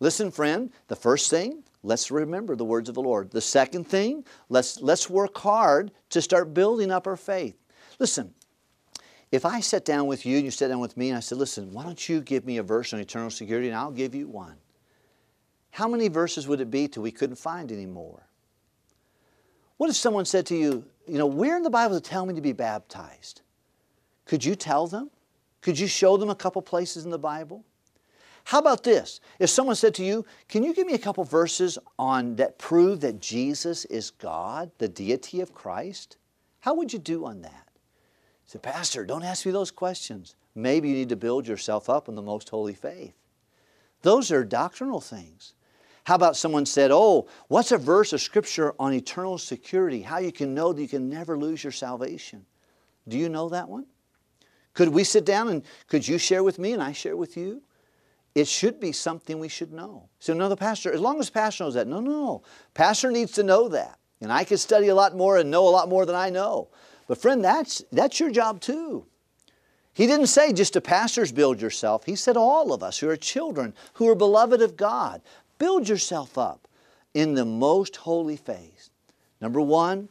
Listen, 0.00 0.30
friend, 0.30 0.70
the 0.88 0.96
first 0.96 1.30
thing, 1.30 1.62
let's 1.82 2.10
remember 2.10 2.56
the 2.56 2.64
words 2.64 2.88
of 2.88 2.94
the 2.94 3.02
Lord. 3.02 3.30
The 3.30 3.40
second 3.40 3.84
thing, 3.84 4.24
let's, 4.48 4.80
let's 4.80 5.08
work 5.08 5.38
hard 5.38 5.92
to 6.10 6.20
start 6.20 6.52
building 6.52 6.90
up 6.90 7.06
our 7.06 7.16
faith. 7.16 7.56
Listen, 7.98 8.34
if 9.30 9.46
I 9.46 9.60
sat 9.60 9.84
down 9.84 10.06
with 10.06 10.26
you 10.26 10.36
and 10.36 10.44
you 10.44 10.50
sat 10.50 10.68
down 10.68 10.80
with 10.80 10.96
me 10.96 11.08
and 11.08 11.16
I 11.16 11.20
said, 11.20 11.38
listen, 11.38 11.72
why 11.72 11.84
don't 11.84 12.08
you 12.08 12.20
give 12.20 12.44
me 12.44 12.58
a 12.58 12.62
verse 12.62 12.92
on 12.92 13.00
eternal 13.00 13.30
security 13.30 13.68
and 13.68 13.76
I'll 13.76 13.92
give 13.92 14.14
you 14.14 14.28
one. 14.28 14.56
How 15.70 15.88
many 15.88 16.08
verses 16.08 16.46
would 16.46 16.60
it 16.60 16.70
be 16.70 16.86
till 16.88 17.02
we 17.02 17.12
couldn't 17.12 17.36
find 17.36 17.72
any 17.72 17.86
more? 17.86 18.26
What 19.82 19.90
if 19.90 19.96
someone 19.96 20.26
said 20.26 20.46
to 20.46 20.54
you, 20.54 20.84
you 21.08 21.18
know, 21.18 21.26
where 21.26 21.56
in 21.56 21.64
the 21.64 21.68
Bible 21.68 21.88
does 21.88 22.02
it 22.02 22.04
tell 22.04 22.24
me 22.24 22.34
to 22.34 22.40
be 22.40 22.52
baptized? 22.52 23.40
Could 24.26 24.44
you 24.44 24.54
tell 24.54 24.86
them? 24.86 25.10
Could 25.60 25.76
you 25.76 25.88
show 25.88 26.16
them 26.16 26.30
a 26.30 26.36
couple 26.36 26.62
places 26.62 27.04
in 27.04 27.10
the 27.10 27.18
Bible? 27.18 27.64
How 28.44 28.60
about 28.60 28.84
this? 28.84 29.20
If 29.40 29.50
someone 29.50 29.74
said 29.74 29.92
to 29.96 30.04
you, 30.04 30.24
Can 30.48 30.62
you 30.62 30.72
give 30.72 30.86
me 30.86 30.94
a 30.94 30.98
couple 30.98 31.24
verses 31.24 31.80
on 31.98 32.36
that 32.36 32.60
prove 32.60 33.00
that 33.00 33.20
Jesus 33.20 33.84
is 33.86 34.12
God, 34.12 34.70
the 34.78 34.86
deity 34.86 35.40
of 35.40 35.52
Christ? 35.52 36.16
How 36.60 36.74
would 36.74 36.92
you 36.92 37.00
do 37.00 37.26
on 37.26 37.42
that? 37.42 37.66
Say, 38.46 38.60
Pastor, 38.60 39.04
don't 39.04 39.24
ask 39.24 39.44
me 39.44 39.50
those 39.50 39.72
questions. 39.72 40.36
Maybe 40.54 40.90
you 40.90 40.94
need 40.94 41.08
to 41.08 41.16
build 41.16 41.48
yourself 41.48 41.90
up 41.90 42.08
in 42.08 42.14
the 42.14 42.22
most 42.22 42.50
holy 42.50 42.74
faith. 42.74 43.14
Those 44.02 44.30
are 44.30 44.44
doctrinal 44.44 45.00
things. 45.00 45.54
How 46.04 46.16
about 46.16 46.36
someone 46.36 46.66
said, 46.66 46.90
Oh, 46.92 47.28
what's 47.48 47.72
a 47.72 47.78
verse 47.78 48.12
of 48.12 48.20
Scripture 48.20 48.74
on 48.78 48.92
eternal 48.92 49.38
security? 49.38 50.02
How 50.02 50.18
you 50.18 50.32
can 50.32 50.54
know 50.54 50.72
that 50.72 50.80
you 50.82 50.88
can 50.88 51.08
never 51.08 51.38
lose 51.38 51.62
your 51.62 51.72
salvation? 51.72 52.44
Do 53.08 53.16
you 53.16 53.28
know 53.28 53.48
that 53.50 53.68
one? 53.68 53.86
Could 54.74 54.88
we 54.88 55.04
sit 55.04 55.24
down 55.24 55.48
and 55.48 55.62
could 55.86 56.06
you 56.06 56.18
share 56.18 56.42
with 56.42 56.58
me 56.58 56.72
and 56.72 56.82
I 56.82 56.92
share 56.92 57.16
with 57.16 57.36
you? 57.36 57.62
It 58.34 58.48
should 58.48 58.80
be 58.80 58.92
something 58.92 59.38
we 59.38 59.48
should 59.48 59.72
know. 59.72 60.08
So, 60.18 60.32
no, 60.32 60.48
the 60.48 60.56
pastor, 60.56 60.92
as 60.92 61.00
long 61.00 61.20
as 61.20 61.28
pastor 61.28 61.64
knows 61.64 61.74
that, 61.74 61.86
no, 61.86 62.00
no. 62.00 62.42
Pastor 62.72 63.10
needs 63.10 63.32
to 63.32 63.42
know 63.42 63.68
that. 63.68 63.98
And 64.22 64.32
I 64.32 64.44
could 64.44 64.60
study 64.60 64.88
a 64.88 64.94
lot 64.94 65.14
more 65.14 65.36
and 65.36 65.50
know 65.50 65.68
a 65.68 65.70
lot 65.70 65.88
more 65.88 66.06
than 66.06 66.14
I 66.14 66.30
know. 66.30 66.68
But, 67.08 67.18
friend, 67.18 67.44
that's, 67.44 67.82
that's 67.92 68.18
your 68.18 68.30
job 68.30 68.60
too. 68.60 69.04
He 69.94 70.06
didn't 70.06 70.28
say 70.28 70.54
just 70.54 70.72
to 70.72 70.80
pastors 70.80 71.32
build 71.32 71.60
yourself. 71.60 72.04
He 72.06 72.16
said 72.16 72.36
all 72.38 72.72
of 72.72 72.82
us 72.82 72.98
who 72.98 73.10
are 73.10 73.16
children, 73.16 73.74
who 73.94 74.08
are 74.08 74.14
beloved 74.14 74.62
of 74.62 74.76
God, 74.76 75.20
build 75.58 75.88
yourself 75.88 76.38
up 76.38 76.68
in 77.14 77.34
the 77.34 77.44
most 77.44 77.96
holy 77.96 78.36
faith. 78.36 78.90
Number 79.40 79.60
one, 79.60 80.08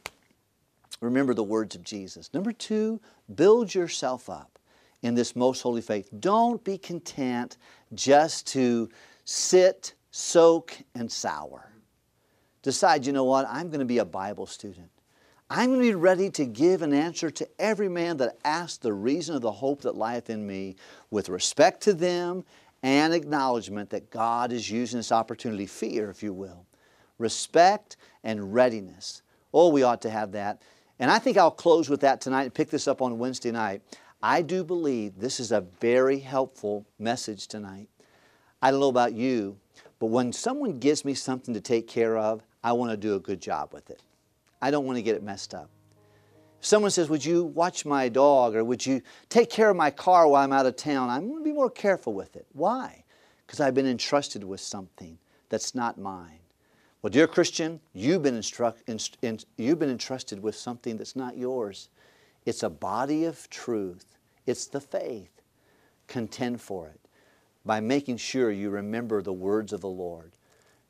remember 0.99 1.33
the 1.33 1.43
words 1.43 1.75
of 1.75 1.83
Jesus. 1.83 2.33
Number 2.33 2.51
two, 2.51 2.99
build 3.33 3.73
yourself 3.73 4.29
up 4.29 4.59
in 5.01 5.15
this 5.15 5.35
most 5.35 5.61
holy 5.61 5.81
faith. 5.81 6.09
Don't 6.19 6.63
be 6.63 6.77
content 6.77 7.57
just 7.93 8.47
to 8.47 8.89
sit, 9.25 9.93
soak, 10.11 10.77
and 10.95 11.11
sour. 11.11 11.71
Decide, 12.61 13.05
you 13.05 13.13
know 13.13 13.23
what, 13.23 13.47
I'm 13.49 13.67
going 13.67 13.79
to 13.79 13.85
be 13.85 13.97
a 13.97 14.05
Bible 14.05 14.45
student. 14.45 14.89
I'm 15.49 15.67
going 15.67 15.81
to 15.81 15.85
be 15.85 15.95
ready 15.95 16.29
to 16.29 16.45
give 16.45 16.81
an 16.81 16.93
answer 16.93 17.29
to 17.29 17.47
every 17.59 17.89
man 17.89 18.17
that 18.17 18.37
asks 18.45 18.77
the 18.77 18.93
reason 18.93 19.35
of 19.35 19.41
the 19.41 19.51
hope 19.51 19.81
that 19.81 19.97
lieth 19.97 20.29
in 20.29 20.47
me 20.47 20.77
with 21.09 21.27
respect 21.27 21.81
to 21.83 21.93
them 21.93 22.45
and 22.83 23.13
acknowledgement 23.13 23.89
that 23.91 24.09
God 24.09 24.51
is 24.51 24.69
using 24.69 24.99
this 24.99 25.11
opportunity, 25.11 25.65
fear, 25.65 26.09
if 26.09 26.23
you 26.23 26.33
will. 26.33 26.65
Respect 27.17 27.97
and 28.23 28.53
readiness. 28.53 29.21
Oh, 29.53 29.69
we 29.69 29.83
ought 29.83 30.01
to 30.01 30.09
have 30.09 30.31
that. 30.31 30.61
And 30.99 31.11
I 31.11 31.19
think 31.19 31.37
I'll 31.37 31.51
close 31.51 31.89
with 31.89 32.01
that 32.01 32.21
tonight 32.21 32.43
and 32.43 32.53
pick 32.53 32.69
this 32.69 32.87
up 32.87 33.01
on 33.01 33.19
Wednesday 33.19 33.51
night. 33.51 33.81
I 34.23 34.41
do 34.41 34.63
believe 34.63 35.17
this 35.17 35.39
is 35.39 35.51
a 35.51 35.61
very 35.79 36.19
helpful 36.19 36.85
message 36.99 37.47
tonight. 37.47 37.89
I 38.61 38.71
don't 38.71 38.79
know 38.79 38.89
about 38.89 39.13
you, 39.13 39.57
but 39.99 40.07
when 40.07 40.31
someone 40.31 40.79
gives 40.79 41.03
me 41.03 41.13
something 41.15 41.53
to 41.53 41.61
take 41.61 41.87
care 41.87 42.17
of, 42.17 42.43
I 42.63 42.73
want 42.73 42.91
to 42.91 42.97
do 42.97 43.15
a 43.15 43.19
good 43.19 43.41
job 43.41 43.73
with 43.73 43.89
it. 43.89 44.01
I 44.61 44.69
don't 44.69 44.85
want 44.85 44.97
to 44.97 45.01
get 45.01 45.15
it 45.15 45.23
messed 45.23 45.55
up. 45.55 45.69
Someone 46.61 46.91
says, 46.91 47.09
Would 47.09 47.25
you 47.25 47.43
watch 47.43 47.85
my 47.85 48.07
dog 48.07 48.55
or 48.55 48.63
would 48.63 48.85
you 48.85 49.01
take 49.29 49.49
care 49.49 49.69
of 49.69 49.75
my 49.75 49.91
car 49.91 50.27
while 50.27 50.43
I'm 50.43 50.53
out 50.53 50.65
of 50.65 50.75
town? 50.75 51.09
I'm 51.09 51.27
going 51.27 51.39
to 51.39 51.43
be 51.43 51.51
more 51.51 51.69
careful 51.69 52.13
with 52.13 52.35
it. 52.35 52.45
Why? 52.53 53.03
Because 53.45 53.59
I've 53.59 53.73
been 53.73 53.87
entrusted 53.87 54.43
with 54.43 54.61
something 54.61 55.17
that's 55.49 55.75
not 55.75 55.97
mine. 55.97 56.39
Well, 57.01 57.09
dear 57.09 57.27
Christian, 57.27 57.79
you've 57.93 58.21
been, 58.21 58.35
instruct, 58.35 58.87
in, 58.87 58.99
in, 59.23 59.39
you've 59.57 59.79
been 59.79 59.89
entrusted 59.89 60.41
with 60.41 60.55
something 60.55 60.97
that's 60.97 61.15
not 61.15 61.35
yours. 61.35 61.89
It's 62.45 62.61
a 62.61 62.69
body 62.69 63.25
of 63.25 63.49
truth, 63.49 64.17
it's 64.45 64.67
the 64.67 64.81
faith. 64.81 65.41
Contend 66.07 66.61
for 66.61 66.89
it 66.89 66.99
by 67.65 67.79
making 67.79 68.17
sure 68.17 68.51
you 68.51 68.69
remember 68.69 69.21
the 69.21 69.33
words 69.33 69.73
of 69.73 69.81
the 69.81 69.89
Lord 69.89 70.33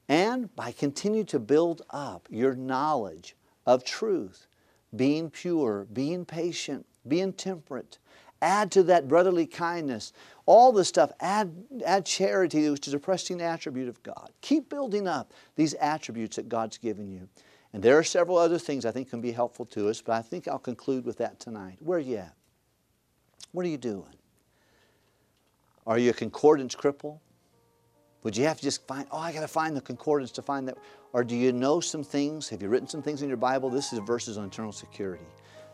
and 0.09 0.53
by 0.55 0.71
continuing 0.71 1.25
to 1.27 1.39
build 1.39 1.83
up 1.91 2.27
your 2.29 2.55
knowledge 2.55 3.35
of 3.65 3.83
truth, 3.83 4.47
being 4.95 5.29
pure, 5.29 5.87
being 5.91 6.25
patient, 6.25 6.85
being 7.07 7.33
temperate. 7.33 7.97
Add 8.41 8.71
to 8.71 8.83
that 8.83 9.07
brotherly 9.07 9.45
kindness. 9.45 10.13
All 10.45 10.71
this 10.71 10.87
stuff, 10.87 11.11
add, 11.19 11.53
add 11.85 12.05
charity, 12.05 12.69
which 12.69 12.87
is 12.87 12.93
a 12.93 12.99
pressing 12.99 13.41
attribute 13.41 13.87
of 13.87 14.01
God. 14.01 14.31
Keep 14.41 14.69
building 14.69 15.07
up 15.07 15.31
these 15.55 15.75
attributes 15.75 16.37
that 16.37 16.49
God's 16.49 16.77
given 16.77 17.11
you. 17.11 17.29
And 17.73 17.83
there 17.83 17.97
are 17.97 18.03
several 18.03 18.37
other 18.37 18.57
things 18.57 18.85
I 18.85 18.91
think 18.91 19.09
can 19.09 19.21
be 19.21 19.31
helpful 19.31 19.65
to 19.67 19.89
us, 19.89 20.01
but 20.01 20.13
I 20.13 20.21
think 20.21 20.47
I'll 20.47 20.59
conclude 20.59 21.05
with 21.05 21.17
that 21.19 21.39
tonight. 21.39 21.77
Where 21.79 21.99
are 21.99 22.01
you 22.01 22.17
at? 22.17 22.33
What 23.51 23.65
are 23.65 23.69
you 23.69 23.77
doing? 23.77 24.13
Are 25.85 25.97
you 25.97 26.09
a 26.09 26.13
concordance 26.13 26.75
cripple? 26.75 27.19
Would 28.23 28.37
you 28.37 28.45
have 28.45 28.57
to 28.57 28.63
just 28.63 28.85
find, 28.87 29.07
oh, 29.11 29.17
I 29.17 29.31
got 29.31 29.41
to 29.41 29.47
find 29.47 29.75
the 29.75 29.81
concordance 29.81 30.31
to 30.31 30.41
find 30.41 30.67
that? 30.67 30.77
Or 31.13 31.23
do 31.23 31.35
you 31.35 31.51
know 31.51 31.79
some 31.79 32.03
things? 32.03 32.49
Have 32.49 32.61
you 32.61 32.69
written 32.69 32.87
some 32.87 33.01
things 33.01 33.21
in 33.21 33.27
your 33.27 33.37
Bible? 33.37 33.69
This 33.69 33.93
is 33.93 33.99
verses 33.99 34.37
on 34.37 34.45
eternal 34.45 34.71
security. 34.71 35.25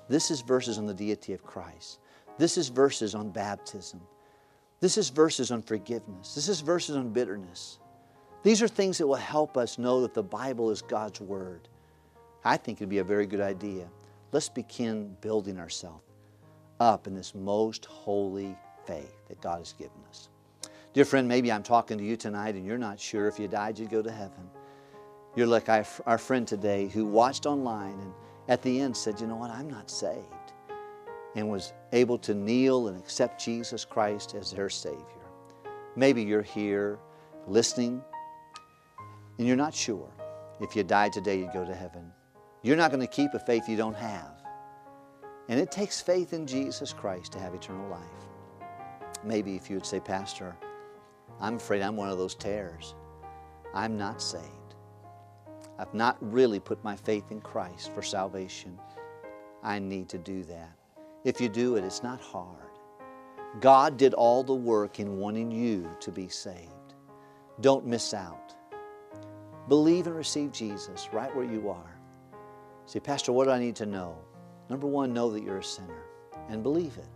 This 0.08 0.32
is 0.32 0.42
verses 0.42 0.78
on 0.78 0.86
the 0.86 0.94
deity 0.94 1.34
of 1.34 1.44
Christ. 1.44 2.00
This 2.38 2.58
is 2.58 2.70
verses 2.70 3.16
on 3.16 3.30
baptism. 3.30 4.00
This 4.80 4.98
is 4.98 5.10
verses 5.10 5.52
on 5.52 5.62
forgiveness. 5.62 6.36
This 6.36 6.48
is 6.48 6.62
verses 6.62 6.96
on 6.96 7.10
bitterness. 7.10 7.80
These 8.44 8.62
are 8.62 8.68
things 8.68 8.98
that 9.00 9.08
will 9.08 9.16
help 9.16 9.58
us 9.58 9.78
know 9.78 10.02
that 10.02 10.14
the 10.14 10.24
Bible 10.24 10.70
is 10.70 10.82
God's 10.82 11.20
Word. 11.20 11.68
I 12.46 12.56
think 12.56 12.78
it'd 12.78 12.88
be 12.88 13.00
a 13.00 13.04
very 13.04 13.26
good 13.26 13.42
idea. 13.42 13.90
Let's 14.32 14.48
begin 14.48 15.18
building 15.20 15.60
ourselves 15.60 16.04
up 16.80 17.08
in 17.08 17.16
this 17.16 17.34
most 17.34 17.86
holy 17.86 18.56
faith 18.86 19.16
that 19.28 19.42
God 19.42 19.58
has 19.58 19.74
given 19.74 19.98
us. 20.10 20.30
Dear 20.93 21.06
friend, 21.06 21.28
maybe 21.28 21.52
I'm 21.52 21.63
talking 21.63 21.97
to 21.97 22.04
you 22.04 22.17
tonight 22.17 22.56
and 22.56 22.65
you're 22.65 22.78
not 22.78 23.00
sure 23.00 23.28
if 23.28 23.39
you 23.39 23.47
died, 23.47 23.78
you'd 23.78 23.91
go 23.91 24.02
to 24.02 24.12
heaven. 24.12 24.50
You're 25.36 25.47
like 25.47 25.69
our 25.69 26.17
friend 26.17 26.47
today 26.47 26.88
who 26.88 27.06
watched 27.06 27.45
online 27.45 28.00
and 28.00 28.13
at 28.47 28.62
the 28.63 28.80
end 28.80 28.97
said, 28.97 29.19
You 29.21 29.28
know 29.28 29.36
what? 29.36 29.52
I'm 29.52 29.69
not 29.69 29.91
saved. 29.91 30.23
And 31.36 31.50
was 31.50 31.73
able 31.91 32.17
to 32.19 32.34
kneel 32.34 32.88
and 32.88 32.97
accept 32.97 33.43
Jesus 33.43 33.86
Christ 33.86 34.34
as 34.34 34.52
their 34.52 34.69
Savior. 34.69 35.04
Maybe 35.95 36.23
you're 36.23 36.41
here 36.41 36.97
listening 37.47 38.02
and 39.38 39.47
you're 39.47 39.56
not 39.56 39.76
sure 39.76 40.10
if 40.60 40.76
you 40.76 40.84
died 40.84 41.13
today, 41.13 41.38
you'd 41.38 41.54
go 41.54 41.63
to 41.63 41.76
heaven. 41.76 42.12
You're 42.63 42.76
not 42.76 42.89
going 42.89 43.06
to 43.06 43.08
keep 43.08 43.34
a 43.36 43.39
faith 43.39 43.69
you 43.69 43.78
don't 43.78 43.95
have. 43.95 44.41
And 45.50 45.60
it 45.60 45.71
takes 45.71 46.02
faith 46.02 46.34
in 46.34 46.47
Jesus 46.47 46.91
Christ 46.91 47.32
to 47.34 47.39
have 47.39 47.54
eternal 47.54 47.88
life. 47.89 48.02
Maybe 49.23 49.56
if 49.56 49.69
you 49.69 49.76
would 49.76 49.86
say, 49.86 50.00
Pastor, 50.00 50.56
I'm 51.40 51.56
afraid 51.56 51.82
I'm 51.82 51.96
one 51.96 52.10
of 52.10 52.18
those 52.18 52.36
tares. 52.36 52.96
I'm 53.74 53.98
not 53.98 54.22
saved. 54.22 54.44
I've 55.80 55.94
not 55.94 56.18
really 56.22 56.60
put 56.60 56.84
my 56.84 56.96
faith 56.96 57.32
in 57.32 57.42
Christ 57.42 57.94
for 57.94 58.02
salvation. 58.02 58.80
I 59.63 59.80
need 59.80 60.10
to 60.10 60.18
do 60.18 60.44
that. 60.46 60.72
If 61.24 61.40
you 61.40 61.50
do 61.50 61.76
it, 61.76 61.84
it's 61.84 62.04
not 62.04 62.20
hard. 62.22 62.63
God 63.60 63.98
did 63.98 64.13
all 64.13 64.44
the 64.44 64.54
work 64.54 65.00
in 65.00 65.18
wanting 65.18 65.52
you 65.52 65.90
to 66.00 66.12
be 66.12 66.28
saved. 66.28 66.72
Don't 67.62 67.86
miss 67.86 68.13
out. 68.13 68.56
Believe 69.68 70.08
and 70.08 70.16
receive 70.16 70.52
Jesus 70.52 71.10
right 71.12 71.36
where 71.36 71.46
you 71.46 71.70
are. 71.70 72.00
Say, 72.86 73.00
Pastor, 73.00 73.32
what 73.32 73.46
do 73.46 73.52
I 73.52 73.60
need 73.60 73.76
to 73.78 73.86
know? 73.86 74.18
Number 74.70 74.88
one, 74.88 75.13
know 75.13 75.30
that 75.32 75.44
you're 75.44 75.58
a 75.58 75.63
sinner 75.63 76.04
and 76.50 76.63
believe 76.63 76.98
it. 76.98 77.10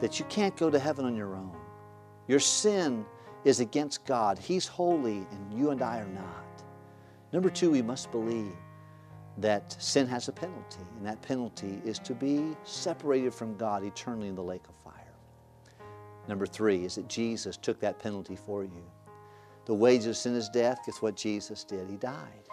That 0.00 0.18
you 0.18 0.24
can't 0.26 0.56
go 0.56 0.70
to 0.70 0.78
heaven 0.78 1.04
on 1.04 1.14
your 1.14 1.36
own. 1.36 1.56
Your 2.26 2.40
sin 2.40 3.04
is 3.44 3.60
against 3.60 4.04
God. 4.06 4.38
He's 4.38 4.66
holy 4.66 5.26
and 5.30 5.52
you 5.52 5.70
and 5.70 5.82
I 5.82 5.98
are 5.98 6.08
not. 6.08 6.62
Number 7.32 7.50
two, 7.50 7.70
we 7.70 7.82
must 7.82 8.10
believe 8.10 8.54
that 9.38 9.76
sin 9.80 10.06
has 10.06 10.28
a 10.28 10.32
penalty, 10.32 10.84
and 10.96 11.06
that 11.06 11.20
penalty 11.20 11.80
is 11.84 11.98
to 11.98 12.14
be 12.14 12.56
separated 12.62 13.34
from 13.34 13.56
God 13.56 13.82
eternally 13.82 14.28
in 14.28 14.36
the 14.36 14.42
lake 14.42 14.62
of 14.68 14.74
fire. 14.84 15.14
Number 16.28 16.46
three 16.46 16.84
is 16.84 16.94
that 16.94 17.08
Jesus 17.08 17.56
took 17.56 17.80
that 17.80 17.98
penalty 17.98 18.36
for 18.36 18.62
you. 18.62 18.84
The 19.66 19.74
wages 19.74 20.06
of 20.06 20.16
sin 20.16 20.34
is 20.34 20.48
death. 20.48 20.80
Guess 20.86 21.02
what 21.02 21.16
Jesus 21.16 21.64
did? 21.64 21.88
He 21.88 21.96
died. 21.96 22.44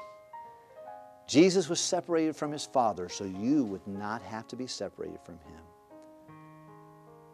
Jesus 1.27 1.69
was 1.69 1.79
separated 1.79 2.35
from 2.35 2.51
his 2.51 2.65
Father 2.65 3.07
so 3.07 3.23
you 3.23 3.63
would 3.65 3.85
not 3.87 4.21
have 4.23 4.47
to 4.47 4.55
be 4.55 4.67
separated 4.67 5.19
from 5.23 5.35
him. 5.35 5.61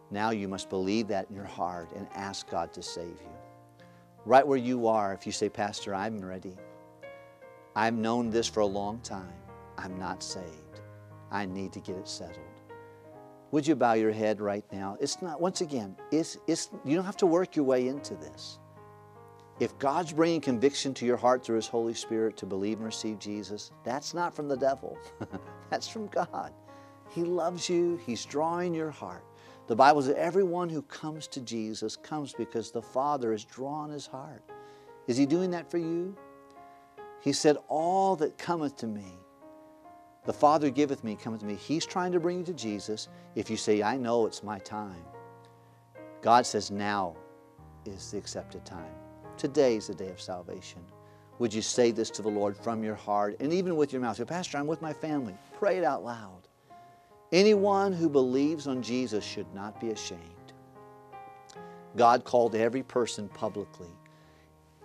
Now 0.09 0.29
you 0.31 0.47
must 0.47 0.69
believe 0.69 1.07
that 1.09 1.27
in 1.29 1.35
your 1.35 1.45
heart 1.45 1.91
and 1.95 2.07
ask 2.13 2.49
God 2.49 2.73
to 2.73 2.81
save 2.81 3.07
you. 3.21 3.83
Right 4.25 4.45
where 4.45 4.57
you 4.57 4.87
are, 4.87 5.13
if 5.13 5.25
you 5.25 5.31
say, 5.31 5.49
Pastor, 5.49 5.93
I'm 5.93 6.19
ready. 6.19 6.55
I've 7.75 7.93
known 7.93 8.29
this 8.29 8.47
for 8.47 8.61
a 8.61 8.65
long 8.65 8.99
time. 8.99 9.33
I'm 9.77 9.97
not 9.99 10.23
saved. 10.23 10.81
I 11.31 11.45
need 11.45 11.73
to 11.73 11.79
get 11.79 11.95
it 11.95 12.07
settled. 12.07 12.45
Would 13.51 13.65
you 13.65 13.75
bow 13.75 13.93
your 13.93 14.11
head 14.11 14.41
right 14.41 14.65
now? 14.71 14.97
It's 14.99 15.21
not, 15.21 15.39
once 15.39 15.61
again, 15.61 15.95
it's, 16.11 16.37
it's, 16.47 16.69
you 16.83 16.95
don't 16.95 17.05
have 17.05 17.17
to 17.17 17.25
work 17.25 17.55
your 17.55 17.65
way 17.65 17.87
into 17.87 18.15
this. 18.15 18.59
If 19.59 19.77
God's 19.79 20.13
bringing 20.13 20.41
conviction 20.41 20.93
to 20.95 21.05
your 21.05 21.17
heart 21.17 21.43
through 21.43 21.55
His 21.55 21.67
Holy 21.67 21.93
Spirit 21.93 22.37
to 22.37 22.45
believe 22.45 22.77
and 22.77 22.85
receive 22.85 23.19
Jesus, 23.19 23.71
that's 23.83 24.13
not 24.13 24.35
from 24.35 24.47
the 24.47 24.57
devil. 24.57 24.97
that's 25.69 25.87
from 25.87 26.07
God. 26.07 26.53
He 27.09 27.23
loves 27.23 27.69
you, 27.69 27.99
He's 28.05 28.25
drawing 28.25 28.73
your 28.73 28.91
heart. 28.91 29.23
The 29.67 29.75
Bible 29.75 30.01
says 30.01 30.15
everyone 30.17 30.69
who 30.69 30.81
comes 30.81 31.27
to 31.27 31.41
Jesus 31.41 31.97
comes 31.97 32.33
because 32.33 32.71
the 32.71 32.81
Father 32.81 33.31
has 33.31 33.43
drawn 33.43 33.89
his 33.89 34.07
heart. 34.07 34.41
Is 35.07 35.17
he 35.17 35.25
doing 35.25 35.51
that 35.51 35.69
for 35.69 35.77
you? 35.77 36.15
He 37.21 37.33
said, 37.33 37.57
All 37.67 38.15
that 38.17 38.37
cometh 38.37 38.77
to 38.77 38.87
me, 38.87 39.11
the 40.25 40.33
Father 40.33 40.69
giveth 40.69 41.03
me, 41.03 41.15
cometh 41.15 41.41
to 41.41 41.45
me. 41.45 41.55
He's 41.55 41.85
trying 41.85 42.13
to 42.13 42.19
bring 42.19 42.39
you 42.39 42.45
to 42.45 42.53
Jesus. 42.53 43.09
If 43.35 43.49
you 43.49 43.57
say, 43.57 43.83
I 43.83 43.97
know 43.97 44.25
it's 44.25 44.43
my 44.43 44.59
time, 44.59 45.03
God 46.21 46.45
says, 46.45 46.71
Now 46.71 47.15
is 47.85 48.11
the 48.11 48.17
accepted 48.17 48.65
time. 48.65 48.93
Today's 49.37 49.87
the 49.87 49.95
day 49.95 50.09
of 50.09 50.21
salvation. 50.21 50.81
Would 51.39 51.53
you 51.53 51.61
say 51.61 51.91
this 51.91 52.09
to 52.11 52.21
the 52.21 52.29
Lord 52.29 52.57
from 52.57 52.83
your 52.83 52.95
heart 52.95 53.37
and 53.39 53.53
even 53.53 53.75
with 53.75 53.93
your 53.93 54.01
mouth? 54.01 54.17
Say, 54.17 54.25
Pastor, 54.25 54.57
I'm 54.57 54.65
with 54.65 54.81
my 54.81 54.93
family. 54.93 55.35
Pray 55.59 55.77
it 55.77 55.83
out 55.83 56.03
loud. 56.03 56.46
Anyone 57.31 57.91
who 57.91 58.09
believes 58.09 58.67
on 58.67 58.81
Jesus 58.81 59.23
should 59.23 59.53
not 59.53 59.81
be 59.81 59.89
ashamed. 59.89 60.21
God 61.97 62.23
called 62.23 62.55
every 62.55 62.83
person 62.83 63.27
publicly. 63.29 63.89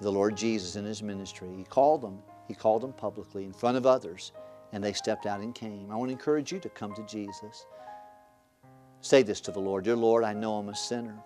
The 0.00 0.11
Lord 0.11 0.37
Jesus 0.37 0.74
in 0.74 0.85
his 0.85 1.02
ministry, 1.02 1.48
he 1.57 1.62
called 1.62 2.00
them. 2.00 2.18
He 2.48 2.55
called 2.55 2.83
them 2.83 2.92
publicly 2.92 3.44
in 3.44 3.52
front 3.52 3.76
of 3.76 3.87
others, 3.87 4.33
and 4.72 4.83
they 4.83 4.92
stepped 4.92 5.26
out 5.26 5.40
and 5.40 5.55
came. 5.55 5.90
I 5.92 5.94
want 5.94 6.09
to 6.09 6.12
encourage 6.12 6.50
you 6.50 6.59
to 6.61 6.68
come 6.68 6.92
to 6.94 7.07
Jesus. 7.07 7.66
Say 9.02 9.22
this 9.22 9.40
to 9.42 9.52
the 9.52 9.61
Lord 9.61 9.85
Dear 9.85 9.96
Lord, 9.96 10.24
I 10.24 10.33
know 10.33 10.55
I'm 10.55 10.68
a 10.68 10.74
sinner. 10.74 11.18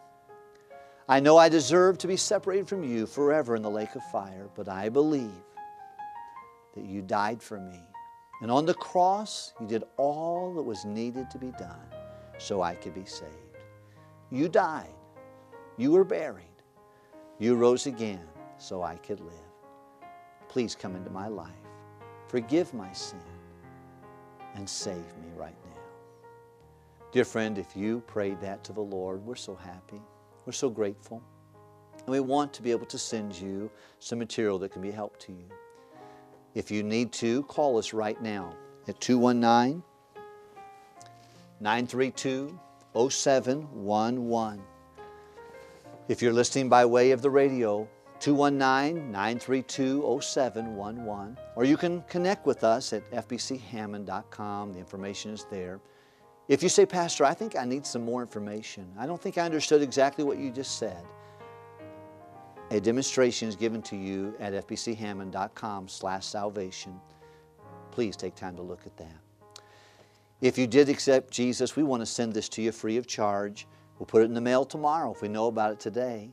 I 1.09 1.21
know 1.21 1.39
I 1.39 1.49
deserve 1.49 1.99
to 1.99 2.09
be 2.09 2.17
separated 2.17 2.69
from 2.69 2.83
you 2.83 3.07
forever 3.07 3.57
in 3.57 3.63
the 3.63 3.71
lake 3.71 3.95
of 3.95 4.03
fire, 4.11 4.49
but 4.55 4.69
I 4.69 4.89
believe 4.89 5.31
that 6.75 6.85
you 6.85 7.01
died 7.01 7.43
for 7.43 7.59
me. 7.59 7.81
And 8.43 8.51
on 8.51 8.67
the 8.67 8.75
cross, 8.75 9.53
you 9.61 9.67
did 9.67 9.85
all 9.97 10.55
that 10.55 10.63
was 10.63 10.85
needed 10.85 11.31
to 11.31 11.39
be 11.39 11.53
done 11.53 11.89
so 12.39 12.61
I 12.63 12.75
could 12.75 12.95
be 12.95 13.05
saved. 13.05 13.33
You 14.31 14.49
died. 14.49 14.95
You 15.79 15.93
were 15.93 16.05
buried. 16.05 16.45
You 17.39 17.55
rose 17.55 17.87
again 17.87 18.27
so 18.59 18.83
I 18.83 18.97
could 18.97 19.21
live. 19.21 19.33
Please 20.49 20.75
come 20.75 20.97
into 20.97 21.11
my 21.11 21.29
life. 21.29 21.51
Forgive 22.29 22.75
my 22.75 22.93
sin 22.93 23.21
and 24.55 24.69
save 24.69 24.97
me 24.97 25.29
right 25.35 25.57
now. 25.65 25.81
Dear 27.13 27.25
friend, 27.25 27.57
if 27.57 27.77
you 27.77 28.01
prayed 28.07 28.41
that 28.41 28.65
to 28.65 28.73
the 28.73 28.81
Lord, 28.81 29.25
we're 29.25 29.35
so 29.35 29.55
happy. 29.55 30.01
We're 30.45 30.53
so 30.53 30.69
grateful. 30.69 31.23
And 31.99 32.09
we 32.09 32.21
want 32.21 32.53
to 32.55 32.63
be 32.63 32.71
able 32.71 32.87
to 32.87 32.99
send 32.99 33.35
you 33.35 33.71
some 33.99 34.19
material 34.19 34.59
that 34.59 34.73
can 34.73 34.83
be 34.83 34.91
help 34.91 35.19
to 35.21 35.33
you. 35.33 35.49
If 36.57 36.71
you 36.71 36.83
need 36.83 37.13
to, 37.13 37.43
call 37.43 37.77
us 37.77 37.93
right 37.93 38.21
now 38.23 38.55
at 38.89 38.99
219 38.99 39.83
932 41.61 42.59
0711. 43.11 44.63
If 46.09 46.23
you're 46.23 46.33
listening 46.33 46.71
by 46.71 46.87
way 46.87 47.11
of 47.11 47.21
the 47.21 47.29
radio, 47.29 47.87
219 48.21 49.13
932 49.13 50.19
0711. 50.23 51.37
Or 51.57 51.65
you 51.65 51.77
can 51.77 52.01
connect 52.09 52.47
with 52.47 52.65
us 52.65 52.95
at 52.95 53.09
fbchammond.com. 53.11 54.73
The 54.73 54.79
information 54.79 55.33
is 55.33 55.45
there. 55.51 55.79
If 56.49 56.63
you 56.63 56.71
say, 56.71 56.87
Pastor, 56.87 57.27
I 57.27 57.35
think 57.35 57.55
I 57.55 57.67
need 57.67 57.85
some 57.85 58.03
more 58.03 58.23
information, 58.23 58.91
I 58.99 59.07
don't 59.07 59.21
think 59.21 59.37
I 59.37 59.43
understood 59.43 59.83
exactly 59.83 60.25
what 60.25 60.39
you 60.39 60.51
just 60.51 60.79
said, 60.79 61.05
a 62.71 62.81
demonstration 62.81 63.49
is 63.49 63.57
given 63.57 63.81
to 63.83 63.97
you 63.97 64.35
at 64.41 64.53
fbchammond.com 64.67 65.89
slash 65.89 66.27
salvation. 66.27 67.01
Please 67.91 68.17
take 68.17 68.35
time 68.35 68.57
to 68.57 68.63
look 68.63 68.81
at 68.87 68.97
that. 68.97 69.17
If 70.41 70.59
you 70.59 70.67
did 70.67 70.89
accept 70.89 71.31
Jesus, 71.31 71.77
we 71.77 71.83
want 71.83 72.03
to 72.03 72.07
send 72.07 72.35
this 72.35 72.49
to 72.51 72.63
you 72.63 72.73
free 72.73 72.97
of 72.97 73.07
charge. 73.07 73.67
We'll 73.99 74.07
put 74.07 74.23
it 74.23 74.27
in 74.27 74.35
the 74.35 74.41
mail 74.41 74.65
tomorrow 74.65 75.13
if 75.13 75.23
we 75.23 75.29
know 75.29 75.47
about 75.47 75.73
it 75.73 75.81
today. 75.81 76.31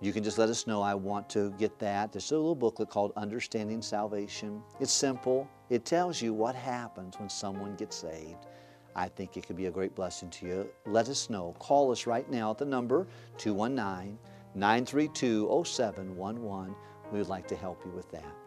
You 0.00 0.12
can 0.12 0.22
just 0.22 0.38
let 0.38 0.48
us 0.48 0.66
know, 0.66 0.80
I 0.80 0.94
want 0.94 1.28
to 1.30 1.50
get 1.52 1.78
that. 1.78 2.12
There's 2.12 2.30
a 2.30 2.36
little 2.36 2.54
booklet 2.54 2.88
called 2.88 3.12
Understanding 3.16 3.82
Salvation. 3.82 4.62
It's 4.80 4.92
simple. 4.92 5.48
It 5.70 5.84
tells 5.84 6.22
you 6.22 6.32
what 6.32 6.54
happens 6.54 7.18
when 7.18 7.28
someone 7.28 7.74
gets 7.74 7.96
saved. 7.96 8.46
I 8.96 9.08
think 9.08 9.36
it 9.36 9.46
could 9.46 9.56
be 9.56 9.66
a 9.66 9.70
great 9.70 9.94
blessing 9.94 10.30
to 10.30 10.46
you. 10.46 10.70
Let 10.86 11.08
us 11.08 11.30
know. 11.30 11.54
Call 11.58 11.90
us 11.90 12.06
right 12.06 12.30
now 12.30 12.50
at 12.50 12.58
the 12.58 12.64
number 12.64 13.06
219 13.38 14.18
932 14.54 15.64
0711. 15.64 16.74
We 17.12 17.18
would 17.18 17.28
like 17.28 17.48
to 17.48 17.56
help 17.56 17.80
you 17.84 17.92
with 17.92 18.10
that. 18.12 18.43